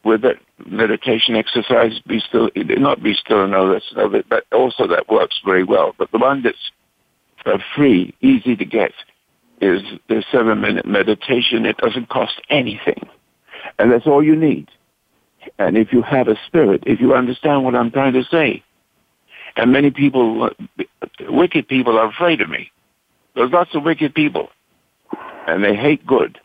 [0.04, 5.10] with that meditation exercise, be still, not be still and that's it, but also that
[5.10, 5.94] works very well.
[5.98, 6.72] But the one that's
[7.46, 8.92] uh, free, easy to get,
[9.62, 11.66] is the seven minute meditation.
[11.66, 13.08] It doesn't cost anything.
[13.78, 14.70] And that's all you need.
[15.60, 18.64] And if you have a spirit, if you understand what I'm trying to say,
[19.56, 20.50] and many people,
[21.20, 22.72] wicked people are afraid of me.
[23.36, 24.50] There's lots of wicked people,
[25.48, 26.40] and they hate good.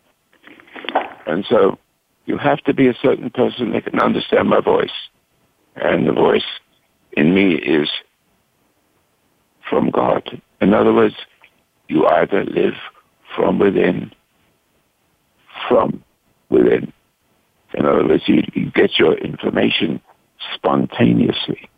[1.26, 1.78] And so
[2.26, 4.90] you have to be a certain person that can understand my voice.
[5.76, 6.44] And the voice
[7.12, 7.88] in me is
[9.68, 10.40] from God.
[10.60, 11.14] In other words,
[11.88, 12.74] you either live
[13.34, 14.12] from within,
[15.68, 16.02] from
[16.50, 16.92] within.
[17.74, 20.00] In other words, you, you get your information
[20.54, 21.68] spontaneously.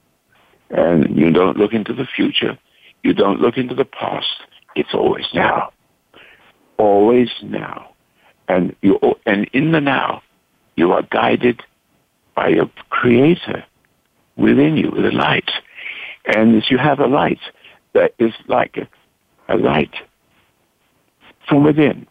[0.71, 2.59] And you don't look into the future.
[3.03, 4.27] You don't look into the past.
[4.75, 5.73] It's always now.
[6.79, 7.91] Always now.
[8.49, 10.23] And you, and in the now,
[10.79, 11.61] you are guided
[12.37, 13.65] by your creator
[14.37, 15.51] within you, the light.
[16.25, 17.41] And as you have a light
[17.95, 18.89] that is like a,
[19.53, 19.93] a light
[21.49, 22.07] from within,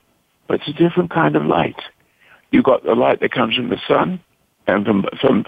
[0.47, 1.79] but it's a different kind of light.
[2.51, 4.19] You've got the light that comes from the sun
[4.67, 5.45] and from, from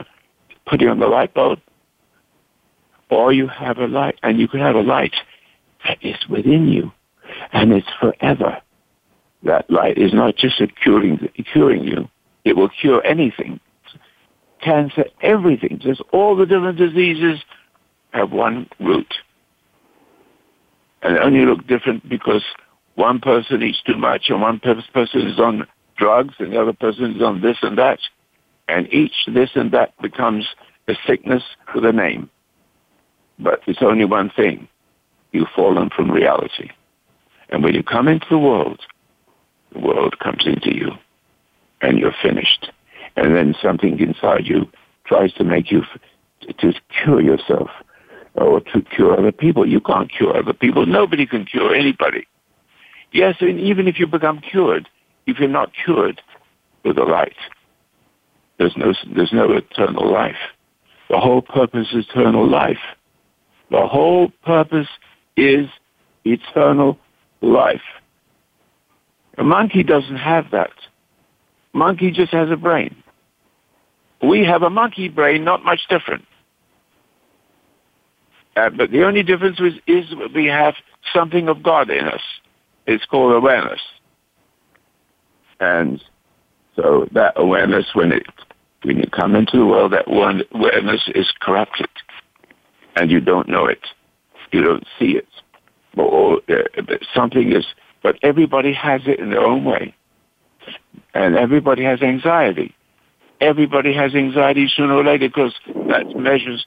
[0.65, 1.59] putting on the light bulb,
[3.09, 5.15] or you have a light, and you can have a light
[5.86, 6.91] that is within you,
[7.51, 8.61] and it's forever.
[9.43, 12.07] That light is not just curing, curing you,
[12.46, 13.60] it will cure anything.
[14.62, 17.40] Cancer, everything, just all the different diseases
[18.12, 19.14] have one root.
[21.02, 22.44] And they only look different because
[22.96, 25.66] one person eats too much and one person is on
[25.96, 28.00] drugs and the other person is on this and that.
[28.68, 30.46] And each this and that becomes
[30.88, 32.30] a sickness with a name.
[33.40, 34.68] But it's only one thing.
[35.32, 36.70] You've fallen from reality.
[37.50, 38.82] And when you come into the world,
[39.72, 40.92] the world comes into you
[41.82, 42.71] and you're finished.
[43.15, 44.69] And then something inside you
[45.05, 46.73] tries to make you f- to
[47.03, 47.69] cure yourself
[48.36, 49.67] or to cure other people.
[49.67, 50.86] You can't cure other people.
[50.86, 52.27] Nobody can cure anybody.
[53.11, 54.88] Yes, and even if you become cured,
[55.25, 56.21] if you're not cured
[56.86, 57.36] with the light,
[58.57, 60.36] there's no, there's no eternal life.
[61.09, 62.77] The whole purpose is eternal life.
[63.71, 64.88] The whole purpose
[65.36, 65.67] is
[66.23, 66.97] eternal
[67.41, 67.82] life.
[69.38, 70.71] A monkey doesn't have that.
[71.74, 72.95] Monkey just has a brain.
[74.22, 76.26] We have a monkey brain, not much different.
[78.55, 80.05] Uh, but the only difference is, is
[80.36, 80.74] we have
[81.13, 82.22] something of God in us.
[82.86, 83.80] It's called awareness.
[85.59, 86.03] And
[86.76, 88.26] so that awareness, when it
[88.84, 91.89] when you come into the world, that one awareness is corrupted,
[92.95, 93.82] and you don't know it,
[94.51, 95.28] you don't see it,
[95.97, 97.65] or uh, something is.
[98.01, 99.93] But everybody has it in their own way,
[101.13, 102.76] and everybody has anxiety.
[103.41, 105.53] Everybody has anxiety sooner or later because
[105.88, 106.65] that measures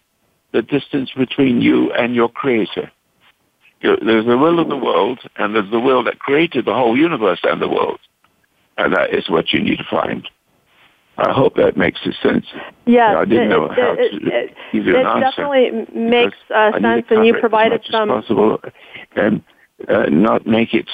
[0.53, 2.91] the distance between you and your creator.
[3.83, 7.41] There's the will of the world, and there's the will that created the whole universe
[7.43, 7.99] and the world.
[8.79, 10.29] And that is what you need to find.
[11.19, 12.47] I hope that makes sense.
[12.87, 15.43] Yeah, I didn't it, know it, how it, to it, give you it an answer.
[15.43, 18.11] definitely makes uh, sense, and you provided as much some.
[18.11, 18.61] as possible,
[19.15, 19.43] and
[19.89, 20.89] uh, not make it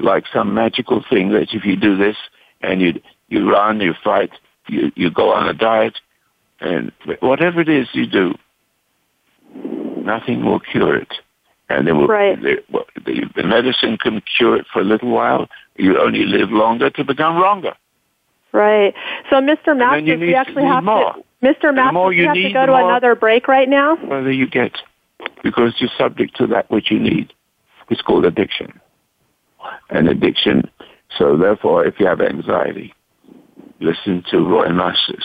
[0.00, 2.16] like some magical thing that if you do this
[2.60, 4.30] and you you run, you fight,
[4.68, 5.98] you you go on a diet,
[6.60, 8.34] and whatever it is you do,
[9.54, 11.12] nothing will cure it.
[11.68, 12.40] And they will, Right.
[12.40, 12.56] the,
[13.04, 15.48] the, the medicine can cure it for a little while.
[15.76, 17.64] You only live longer to become wrong.
[18.52, 18.92] Right.
[19.30, 19.66] So, Mr.
[19.66, 21.12] then Masters, you need- actually need have more.
[21.14, 21.20] to.
[21.46, 21.72] Mr.
[21.72, 23.94] Masters, more you have to go to another break right now.
[23.96, 24.72] Whether you get,
[25.44, 27.32] because you're subject to that which you need.
[27.88, 28.78] It's called addiction.
[29.90, 30.68] And addiction.
[31.18, 32.94] So therefore, if you have anxiety,
[33.80, 35.24] listen to Roy Masters.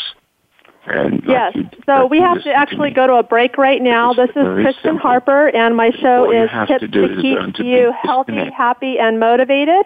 [0.88, 1.56] And like Yes.
[1.56, 2.96] you- So like we have to actually me.
[2.96, 4.12] go to a break right now.
[4.12, 5.10] It's This is Kristen simple.
[5.10, 8.50] Harper, and my show is Tips to to is Keep to You Healthy.
[8.52, 9.86] Happy, and Motivated.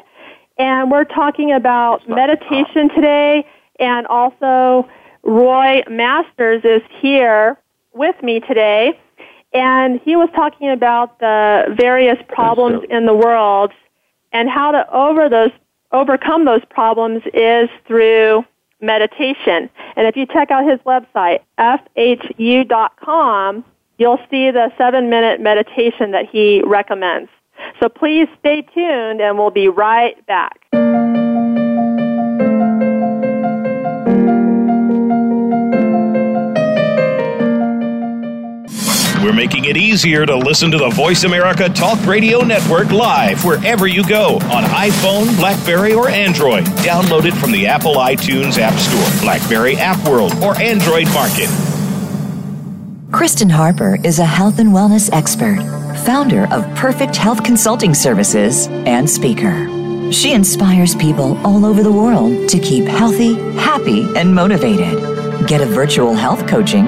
[0.57, 3.45] And we're talking about like meditation um, today,
[3.79, 4.89] and also
[5.23, 7.57] Roy Masters is here
[7.93, 8.99] with me today.
[9.53, 13.71] And he was talking about the various problems in the world
[14.31, 15.51] and how to over those
[15.91, 18.45] overcome those problems is through
[18.81, 19.69] meditation.
[19.95, 23.65] And if you check out his website, fhu.com,
[23.97, 27.29] you'll see the seven minute meditation that he recommends.
[27.81, 30.61] So please stay tuned and we'll be right back.
[39.22, 43.86] We're making it easier to listen to the Voice America Talk Radio Network live wherever
[43.86, 46.63] you go on iPhone, Blackberry, or Android.
[46.86, 51.49] Download it from the Apple iTunes App Store, Blackberry App World, or Android Market.
[53.11, 55.57] Kristen Harper is a health and wellness expert,
[56.05, 59.67] founder of Perfect Health Consulting Services, and speaker.
[60.13, 64.97] She inspires people all over the world to keep healthy, happy, and motivated.
[65.45, 66.88] Get a virtual health coaching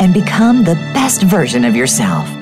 [0.00, 2.39] and become the best version of yourself.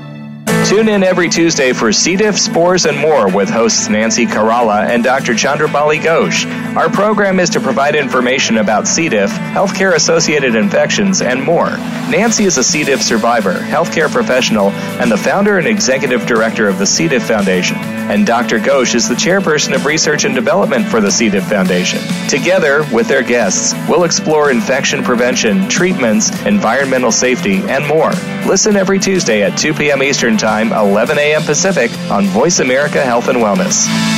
[0.66, 2.14] Tune in every Tuesday for C.
[2.14, 5.32] diff, spores, and more with hosts Nancy Caralla and Dr.
[5.32, 6.44] Chandrabali Ghosh.
[6.76, 9.08] Our program is to provide information about C.
[9.08, 11.70] diff, healthcare associated infections, and more.
[12.10, 12.84] Nancy is a C.
[12.84, 17.08] diff survivor, healthcare professional, and the founder and executive director of the C.
[17.08, 17.78] diff Foundation.
[17.78, 18.58] And Dr.
[18.58, 21.30] Ghosh is the chairperson of research and development for the C.
[21.30, 22.00] diff Foundation.
[22.28, 28.10] Together, with their guests, we'll explore infection prevention, treatments, environmental safety, and more.
[28.46, 30.02] Listen every Tuesday at 2 p.m.
[30.02, 31.42] Eastern Time, 11 a.m.
[31.42, 34.17] Pacific on Voice America Health and Wellness.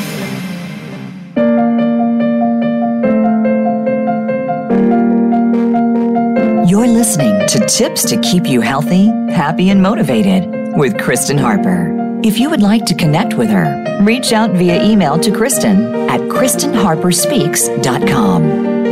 [7.51, 11.91] To Tips to Keep You Healthy, Happy, and Motivated with Kristen Harper.
[12.23, 16.21] If you would like to connect with her, reach out via email to Kristen at
[16.21, 18.43] KristenHarperSpeaks.com.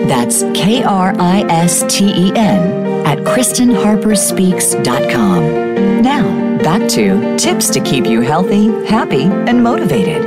[0.10, 6.02] That's K R I S T E N at KristenHarperSpeaks.com.
[6.02, 10.22] Now, back to Tips to Keep You Healthy, Happy, and Motivated.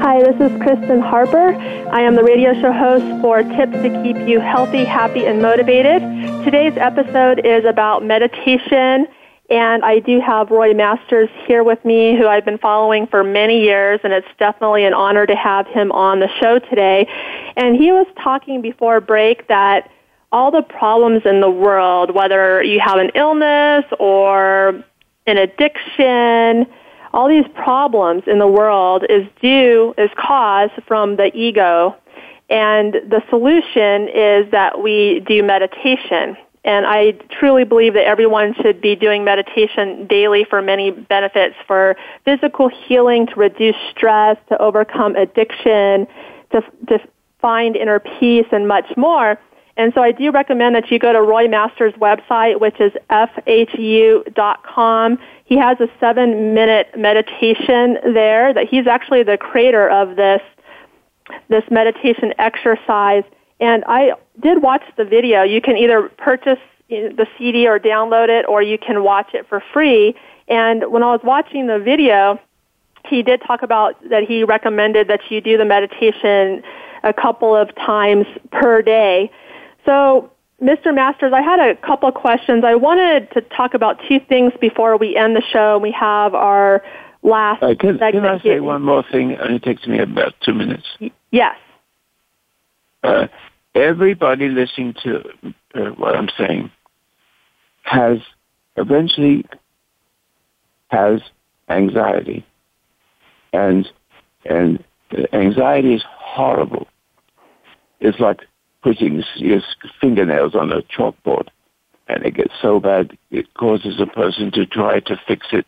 [0.00, 1.54] Hi, this is Kristen Harper.
[1.92, 6.15] I am the radio show host for Tips to Keep You Healthy, Happy, and Motivated.
[6.46, 9.08] Today's episode is about meditation,
[9.50, 13.64] and I do have Roy Masters here with me, who I've been following for many
[13.64, 17.08] years, and it's definitely an honor to have him on the show today.
[17.56, 19.90] And he was talking before break that
[20.30, 24.84] all the problems in the world, whether you have an illness or
[25.26, 26.72] an addiction,
[27.12, 31.96] all these problems in the world is due, is caused from the ego.
[32.48, 36.36] And the solution is that we do meditation.
[36.64, 41.96] And I truly believe that everyone should be doing meditation daily for many benefits for
[42.24, 46.08] physical healing, to reduce stress, to overcome addiction,
[46.50, 46.98] to, to
[47.40, 49.38] find inner peace, and much more.
[49.76, 53.58] And so I do recommend that you go to Roy Masters' website, which is fhu.com.
[55.44, 60.40] He has a seven minute meditation there that he's actually the creator of this,
[61.48, 63.24] this meditation exercise.
[63.60, 65.42] And I did watch the video.
[65.42, 66.58] You can either purchase
[66.88, 70.14] the CD or download it, or you can watch it for free.
[70.48, 72.38] And when I was watching the video,
[73.08, 76.62] he did talk about that he recommended that you do the meditation
[77.02, 79.30] a couple of times per day.
[79.84, 80.94] So, Mr.
[80.94, 82.64] Masters, I had a couple of questions.
[82.64, 85.78] I wanted to talk about two things before we end the show.
[85.78, 86.82] We have our
[87.26, 87.98] last uh, can.
[87.98, 89.32] Can I say one more thing?
[89.32, 90.86] It only takes me about two minutes.
[91.30, 91.56] Yes.
[93.02, 93.26] Uh,
[93.74, 95.22] everybody listening to
[95.74, 96.70] uh, what I'm saying
[97.82, 98.18] has
[98.76, 99.44] eventually
[100.88, 101.20] has
[101.68, 102.46] anxiety,
[103.52, 103.88] and
[104.44, 104.82] and
[105.32, 106.86] anxiety is horrible.
[108.00, 108.40] It's like
[108.82, 109.60] putting your
[110.00, 111.48] fingernails on a chalkboard,
[112.08, 115.66] and it gets so bad it causes a person to try to fix it,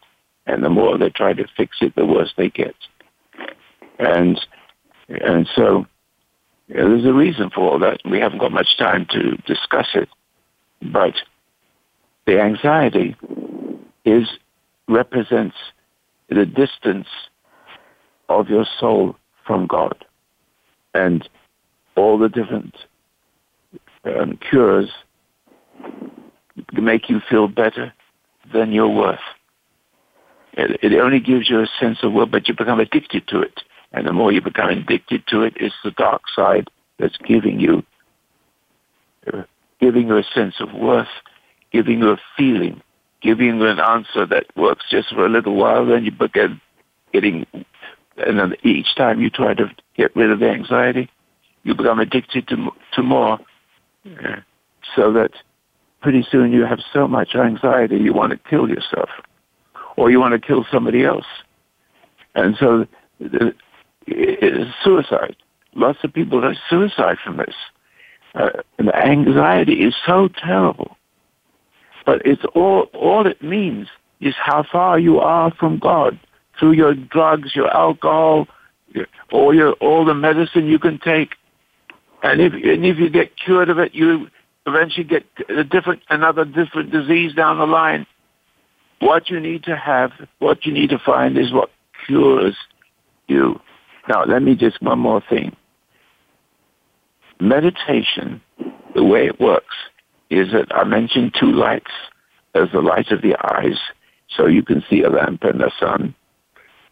[0.49, 2.74] and the more they try to fix it, the worse they get.
[3.99, 4.40] And
[5.09, 5.86] and so
[6.66, 8.01] you know, there's a reason for all that.
[8.05, 10.09] We haven't got much time to discuss it,
[10.82, 11.14] but
[12.26, 13.14] the anxiety
[14.05, 14.26] is
[14.88, 15.57] represents
[16.30, 17.09] the distance
[18.28, 20.05] of your soul from God,
[20.94, 21.28] and
[21.94, 22.74] all the different
[24.05, 24.90] um, cures
[26.72, 27.92] make you feel better
[28.53, 29.20] than your worth.
[30.59, 33.61] It, it only gives you a sense of worth, but you become addicted to it.
[33.92, 37.84] And the more you become addicted to it, it's the dark side that's giving you,
[39.32, 39.44] uh,
[39.80, 41.09] giving you a sense of worth,
[41.72, 42.82] giving you a feeling,
[43.22, 46.61] giving you an answer that works just for a little while, then you begin
[47.12, 47.46] getting,
[48.16, 51.09] and then each time you try to get rid of the anxiety,
[51.62, 53.38] you become addicted to, to more,
[54.06, 54.36] uh,
[54.96, 55.30] so that
[56.02, 59.09] pretty soon you have so much anxiety you want to kill yourself,
[59.99, 61.26] or you want to kill somebody else.
[62.36, 62.86] And so
[63.18, 63.57] it
[64.07, 65.34] is suicide.
[65.74, 67.55] Lots of people die suicide from this.
[68.32, 70.96] Uh, and the anxiety is so terrible.
[72.07, 73.88] But it's all, all it means
[74.20, 76.18] is how far you are from God
[76.59, 78.46] through your drugs, your alcohol,
[78.94, 81.34] your, all your, all the medicine you can take.
[82.22, 84.28] And if, and if you get cured of it, you
[84.64, 88.07] eventually get a different, another different disease down the line.
[89.01, 91.70] What you need to have, what you need to find is what
[92.07, 92.57] cures
[93.28, 93.61] you.
[94.09, 95.55] Now, let me just one more thing.
[97.40, 98.40] Meditation,
[98.94, 99.76] the way it works,
[100.30, 101.92] is that I mentioned two lights.
[102.53, 103.78] There's the light of the eyes,
[104.28, 106.14] so you can see a lamp and the sun,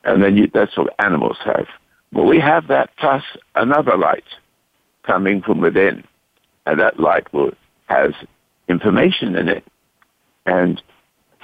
[0.04, 1.66] and then you, that's what animals have.
[2.12, 3.24] But we have that plus
[3.56, 4.24] another light
[5.04, 6.04] coming from within,
[6.66, 7.52] and that light will
[7.86, 8.12] has
[8.68, 9.64] information in it,
[10.44, 10.82] and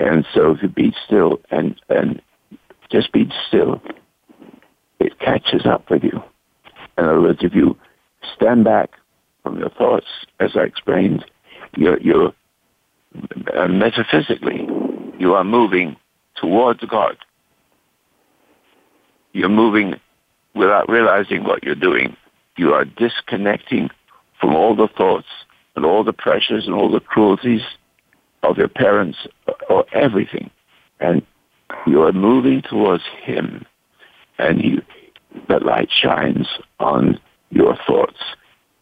[0.02, 2.20] and so if you be still and and
[2.90, 3.80] just be still,
[4.98, 6.22] it catches up with you.
[6.98, 7.76] In other words, if you
[8.34, 8.90] stand back
[9.42, 10.06] from your thoughts,
[10.40, 11.24] as I explained,
[11.76, 12.34] you're, you're
[13.56, 14.66] uh, metaphysically,
[15.18, 15.96] you are moving
[16.36, 17.16] towards God.
[19.32, 19.94] You're moving
[20.54, 22.16] without realizing what you're doing.
[22.58, 23.88] You are disconnecting
[24.38, 25.28] from all the thoughts
[25.76, 27.62] and all the pressures and all the cruelties
[28.42, 29.18] of your parents
[29.68, 30.50] or everything.
[31.00, 31.22] And
[31.86, 33.64] you are moving towards Him.
[34.38, 34.82] And you,
[35.48, 36.48] the light shines
[36.80, 37.18] on
[37.50, 38.18] your thoughts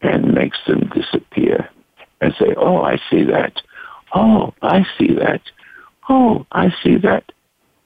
[0.01, 1.69] and makes them disappear
[2.21, 3.53] and say, oh, I see that.
[4.13, 5.41] Oh, I see that.
[6.09, 7.31] Oh, I see that.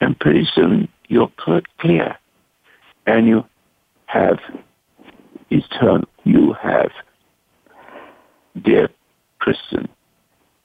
[0.00, 1.32] And pretty soon you're
[1.78, 2.16] clear.
[3.06, 3.44] And you
[4.06, 4.38] have
[5.50, 6.90] eternal, you have,
[8.62, 8.88] dear
[9.38, 9.88] Kristen,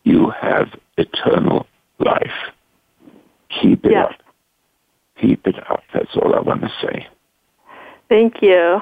[0.04, 0.68] you have
[1.02, 1.68] eternal
[2.00, 2.54] life.
[3.62, 4.08] Keep it yes.
[4.10, 4.22] up.
[5.22, 5.84] Keep it up.
[5.94, 7.08] That's all I want to say.
[8.10, 8.82] Thank you.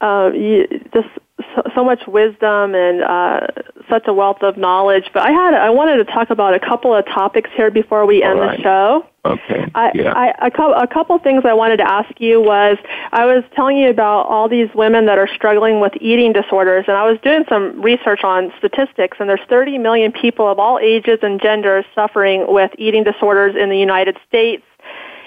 [0.00, 1.08] Uh, you just
[1.54, 3.46] so, so much wisdom and uh,
[3.88, 5.04] such a wealth of knowledge.
[5.12, 8.22] But I had I wanted to talk about a couple of topics here before we
[8.22, 8.56] end right.
[8.56, 9.06] the show.
[9.24, 9.70] Okay.
[9.74, 10.12] I, yeah.
[10.12, 12.78] I, a, couple, a couple things I wanted to ask you was
[13.12, 16.96] I was telling you about all these women that are struggling with eating disorders, and
[16.96, 21.18] I was doing some research on statistics, and there's 30 million people of all ages
[21.22, 24.62] and genders suffering with eating disorders in the United States.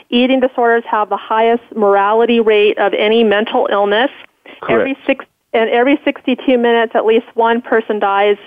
[0.09, 4.11] Eating disorders have the highest mortality rate of any mental illness.
[4.61, 4.71] Correct.
[4.71, 8.37] Every six and every 62 minutes, at least one person dies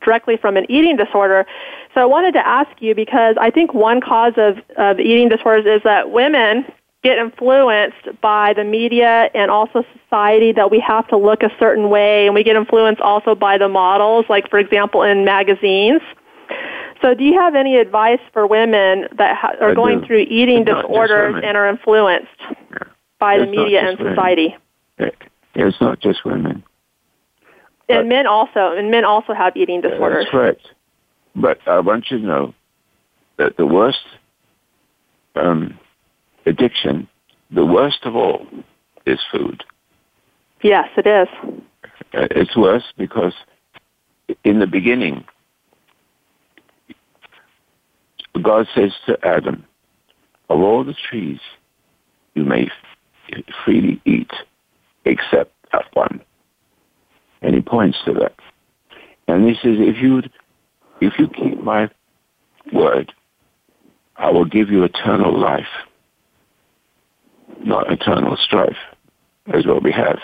[0.00, 1.46] directly from an eating disorder.
[1.94, 5.66] So I wanted to ask you because I think one cause of, of eating disorders
[5.66, 6.64] is that women
[7.02, 11.90] get influenced by the media and also society that we have to look a certain
[11.90, 16.00] way, and we get influenced also by the models, like for example in magazines.
[17.00, 20.06] So, do you have any advice for women that ha- are I going do.
[20.06, 22.28] through eating It's disorders and are influenced
[23.18, 24.54] by the It's not media and women.
[25.52, 25.68] Society?
[25.68, 26.62] It's not just women.
[27.88, 30.24] And men also, and men also have eating disorders.
[30.24, 30.68] That's correct.
[31.34, 32.54] But I want you to know
[33.36, 34.04] that the worst
[35.34, 35.78] um,
[36.46, 37.08] addiction,
[37.50, 38.46] the worst of all,
[39.06, 39.64] is food.
[40.62, 41.28] Yes, it is.
[42.14, 43.34] Uh, It's worse because
[44.44, 45.24] in the beginning,
[48.40, 49.64] God says to Adam,
[50.48, 51.40] of all the trees
[52.34, 52.70] you may
[53.30, 54.30] f- freely eat
[55.04, 56.20] except that one.
[57.40, 58.34] And he points to that.
[59.28, 60.22] And he says, if you,
[61.00, 61.88] if you keep my
[62.72, 63.12] word,
[64.16, 65.66] I will give you eternal life,
[67.64, 68.76] not eternal strife,
[69.48, 70.18] is what we have.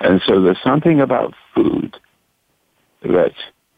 [0.00, 1.96] And so there's something about food
[3.02, 3.32] that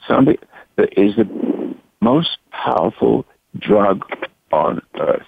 [0.08, 0.36] something
[0.76, 3.26] that is the most powerful
[3.58, 4.04] drug
[4.52, 5.26] on earth.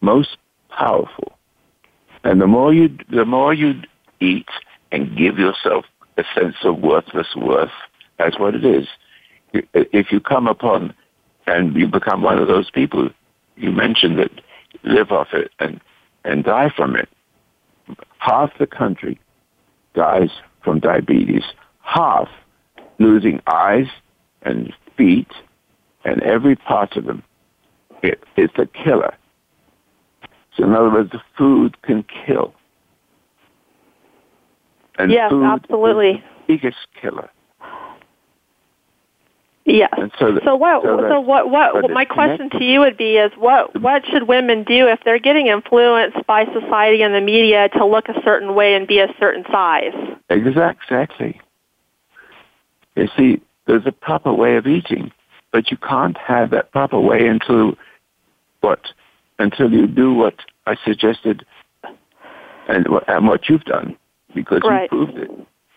[0.00, 0.36] Most
[0.70, 1.38] powerful.
[2.24, 3.74] And the more you the more you
[4.20, 4.48] eat
[4.92, 5.84] and give yourself
[6.16, 7.70] a sense of worthless worth,
[8.18, 8.86] that's what it is.
[9.72, 10.94] If you come upon
[11.46, 13.10] and you become one of those people
[13.56, 14.30] you mentioned that
[14.82, 15.80] live off it and,
[16.24, 17.08] and die from it,
[18.18, 19.18] half the country
[19.94, 20.30] dies
[20.62, 21.44] from diabetes.
[21.82, 22.28] Half
[22.98, 23.86] losing eyes
[24.42, 25.30] and feet
[26.04, 27.22] and every part of them.
[28.02, 29.14] It, it's a killer.
[30.62, 32.54] In other words, the food can kill.
[34.98, 36.22] And Yes, absolutely.
[36.46, 37.30] biggest killer.
[39.66, 39.90] Yes.
[39.96, 40.82] And so, that- So what?
[40.82, 41.50] so So, what?
[41.50, 41.90] What?
[41.90, 42.58] my question connected.
[42.58, 43.78] to you would be: Is what?
[43.80, 48.08] What should women do if they're getting influenced by society and the media to look
[48.08, 49.94] a certain way and be a certain size?
[50.28, 51.40] Exact- Exactly.
[52.96, 55.12] You see, there's a proper way of eating,
[55.52, 57.76] but you can't have that proper way until
[58.62, 58.80] what?
[59.38, 60.34] Until you do what
[60.66, 61.44] I suggested
[62.68, 63.96] and, what- and what you've done,
[64.34, 64.82] because Right.
[64.82, 65.30] you proved it.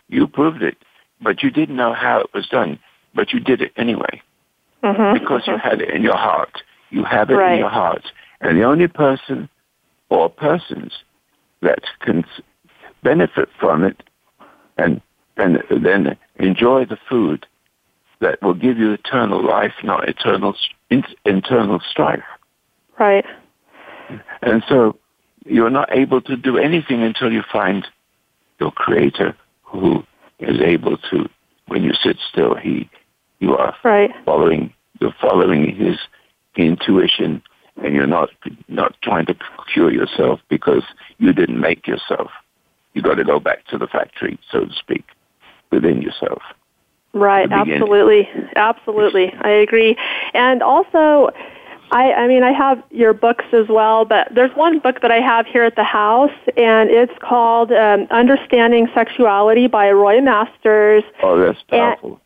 [0.10, 0.78] You proved it,
[1.22, 2.78] but you didn't know how it was done,
[3.16, 4.22] but you did it anyway
[4.84, 5.14] Mm-hmm.
[5.18, 6.62] because you had it in your heart.
[6.90, 7.54] You have it Right.
[7.54, 8.12] in your heart.
[8.42, 9.48] And the only person
[10.10, 10.92] or persons
[11.62, 12.26] that can
[13.02, 14.04] benefit from it
[14.78, 15.02] and,
[15.38, 17.46] and then enjoy the food
[18.20, 20.56] that will give you eternal life, not eternal,
[21.26, 22.24] internal strife.
[23.00, 23.26] Right.
[24.42, 24.98] And so
[25.46, 27.88] you're not able to do anything until you find
[28.60, 30.04] your creator who
[30.40, 31.30] is able to,
[31.68, 32.90] when you sit still, he,
[33.40, 34.12] you are Right.
[34.26, 35.98] following, you're following his
[36.56, 37.42] intuition
[37.84, 38.30] and you're not,
[38.68, 39.36] not trying to
[39.74, 40.84] cure yourself because
[41.18, 42.32] you didn't make yourself.
[42.94, 45.04] You got to go back to the factory, so to speak,
[45.72, 46.44] within yourself.
[47.14, 48.28] Right, absolutely.
[48.56, 49.32] Absolutely.
[49.42, 49.96] I agree.
[50.34, 51.30] And also,
[51.94, 55.20] I, I mean, I have your books as well, but there's one book that I
[55.20, 61.04] have here at the house, and it's called um, Understanding Sexuality by Roy Masters.
[61.22, 62.20] Oh, that's powerful.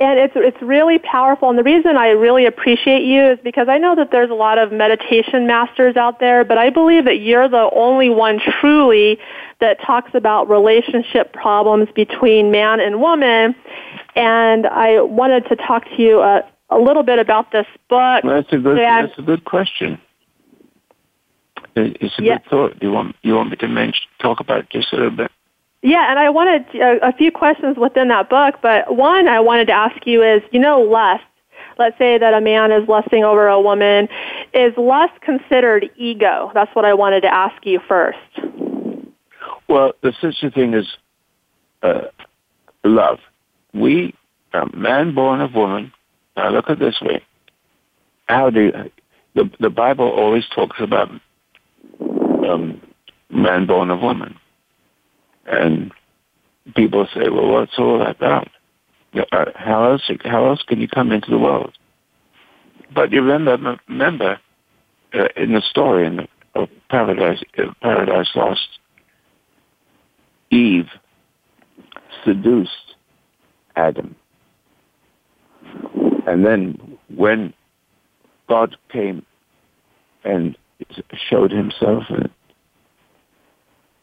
[0.00, 1.50] And, and it's it's really powerful.
[1.50, 4.56] And the reason I really appreciate you is because I know that there's a lot
[4.56, 9.18] of meditation masters out there, but I believe that you're the only one truly
[9.60, 13.54] that talks about relationship problems between man and woman.
[14.16, 16.42] And I wanted to talk to you uh,
[16.76, 18.24] a little bit about this book.
[18.24, 18.78] Well, that's a good.
[18.78, 20.00] That's a good question.
[21.74, 22.38] It's a yeah.
[22.38, 22.82] good thought.
[22.82, 25.30] You want you want me to mention talk about it just a little bit?
[25.82, 29.66] Yeah, and I wanted a, a few questions within that book, but one I wanted
[29.66, 31.24] to ask you is, you know, lust.
[31.78, 34.08] Let's say that a man is lusting over a woman.
[34.54, 36.52] Is lust considered ego?
[36.54, 38.18] That's what I wanted to ask you first.
[39.68, 40.86] Well, there's such a thing as
[41.82, 42.02] uh,
[42.84, 43.18] love.
[43.72, 44.14] We,
[44.52, 45.92] a man born of woman,
[46.36, 47.22] now look at this way.
[48.26, 48.72] How do
[49.34, 51.10] the the Bible always talks about
[52.00, 52.80] um,
[53.30, 54.36] man born of woman,
[55.46, 55.92] and
[56.74, 58.48] people say, "Well, what's all that about?
[59.14, 61.76] Uh, how else how else can you come into the world?"
[62.94, 64.40] But you remember remember
[65.14, 68.78] uh, in the story in the, of Paradise uh, Paradise Lost,
[70.50, 70.88] Eve
[72.24, 72.94] seduced
[73.76, 74.14] Adam
[76.26, 77.52] and then when
[78.48, 79.24] God came
[80.24, 80.56] and
[81.28, 82.30] showed himself, and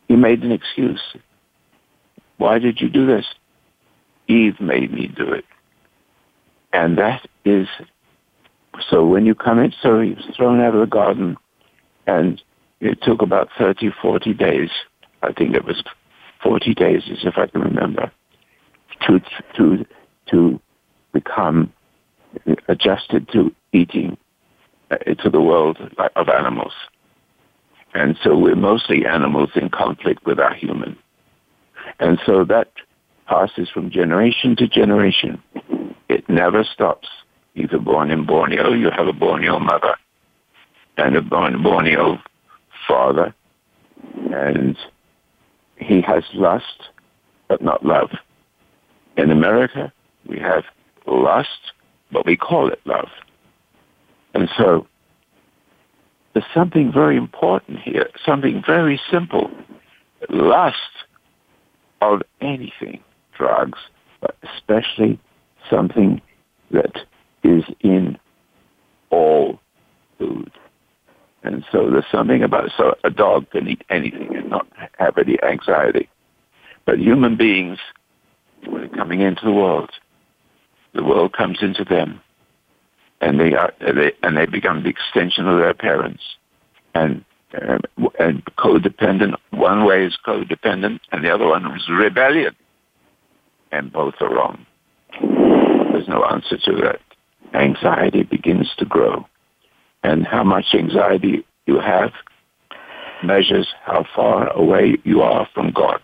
[0.08, 1.02] he made an excuse.
[2.38, 3.26] Why did you do this?
[4.28, 5.46] Eve made me do it.
[6.74, 7.68] And that is,
[8.90, 11.38] so when you come in, so he was thrown out of the garden,
[12.08, 12.42] and
[12.80, 14.70] it took about 30, 40 days.
[15.22, 15.84] I think it was
[16.44, 18.12] 40 days, as if I can remember,
[19.02, 19.20] to,
[19.58, 19.86] to,
[20.32, 20.62] to
[21.14, 21.74] become
[22.68, 24.18] adjusted to eating
[24.92, 25.78] uh, to the world
[26.16, 26.74] of animals.
[27.94, 30.98] And so we're mostly animals in conflict with our human.
[32.00, 32.72] And so that
[33.28, 35.42] passes from generation to generation.
[36.08, 37.08] It never stops.
[37.54, 39.96] You're born in Borneo, you have a Borneo mother
[40.98, 42.20] and a Borneo
[42.88, 43.34] father.
[44.32, 44.78] And
[45.78, 46.90] he has lust,
[47.48, 48.12] but not love.
[49.18, 49.92] In America,
[50.28, 50.64] we have
[51.06, 51.74] lust,
[52.12, 53.10] but we call it love.
[54.34, 54.88] And so
[56.34, 59.52] there's something very important here, something very simple.
[60.30, 60.76] Lust
[62.02, 63.02] of anything,
[63.38, 63.80] drugs,
[64.22, 65.20] but especially
[65.70, 66.22] something
[66.72, 66.98] that
[67.44, 68.18] is in
[69.10, 69.60] all
[70.18, 70.52] food.
[71.44, 72.72] And so there's something about it.
[72.78, 76.10] So a dog can eat anything and not have any anxiety.
[76.86, 77.80] But human beings,
[78.66, 79.90] when they're coming into the world,
[80.94, 82.22] the world comes into them,
[83.22, 86.24] and they are they, and they become the extension of their parents,
[86.94, 87.24] and
[87.54, 87.80] uh,
[88.20, 89.36] and codependent.
[89.52, 92.56] One way is codependent, and the other one is rebellion,
[93.72, 94.66] and both are wrong.
[95.92, 97.00] There's no answer to that.
[97.54, 99.26] Anxiety begins to grow,
[100.04, 102.12] and how much anxiety you have
[103.24, 106.00] measures how far away you are from God.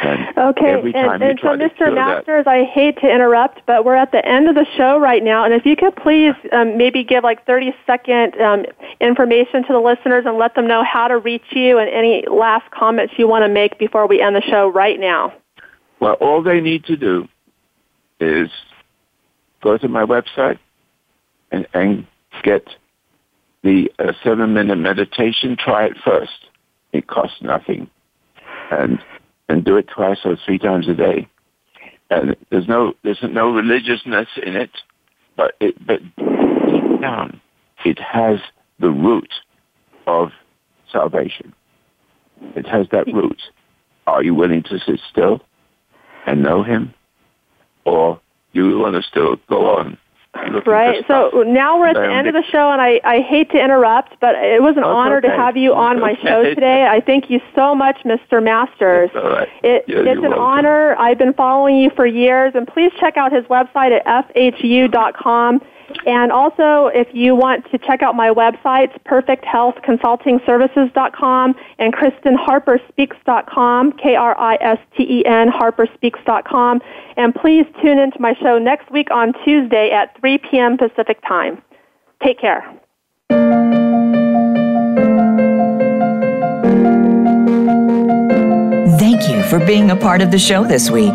[0.00, 1.92] And okay, and, and so Mr.
[1.92, 5.22] Masters, that, I hate to interrupt, but we're at the end of the show right
[5.22, 8.64] now, and if you could please um, maybe give like 30 second um,
[9.00, 12.70] information to the listeners and let them know how to reach you and any last
[12.70, 15.32] comments you want to make before we end the show right now.
[16.00, 17.26] Well, all they need to do
[18.20, 18.50] is
[19.62, 20.58] go to my website
[21.50, 22.06] and, and
[22.44, 22.68] get
[23.62, 25.56] the uh, seven minute meditation.
[25.58, 26.46] Try it first.
[26.92, 27.90] It costs nothing.
[28.70, 29.00] And
[29.48, 31.28] and do it twice or three times a day.
[32.10, 34.70] And there's no there's no religiousness in it,
[35.36, 37.40] but it but deep down
[37.84, 38.38] it has
[38.78, 39.32] the root
[40.06, 40.30] of
[40.90, 41.54] salvation.
[42.56, 43.40] It has that root.
[44.06, 45.40] Are you willing to sit still
[46.26, 46.94] and know Him,
[47.84, 48.20] or
[48.54, 49.98] do you want to still go on
[50.66, 51.04] Right.
[51.06, 54.18] So now we're at the end of the show, and I, I hate to interrupt,
[54.20, 55.28] but it was an honor okay.
[55.28, 56.86] to have you on my show today.
[56.86, 58.42] I thank you so much, Mr.
[58.42, 59.10] Masters.
[59.14, 59.48] Right.
[59.62, 60.38] It, yeah, it's an welcome.
[60.38, 60.96] honor.
[60.96, 65.60] I've been following you for years, and please check out his website at fhu.com.
[66.06, 76.82] And also, if you want to check out my websites, perfecthealthconsultingservices.com and KristenHarperSpeaks.com, K-R-I-S-T-E-N, HarperSpeaks.com.
[77.16, 80.78] And please tune into my show next week on Tuesday at 3 p.m.
[80.78, 81.60] Pacific Time.
[82.22, 82.64] Take care.
[88.98, 91.14] Thank you for being a part of the show this week.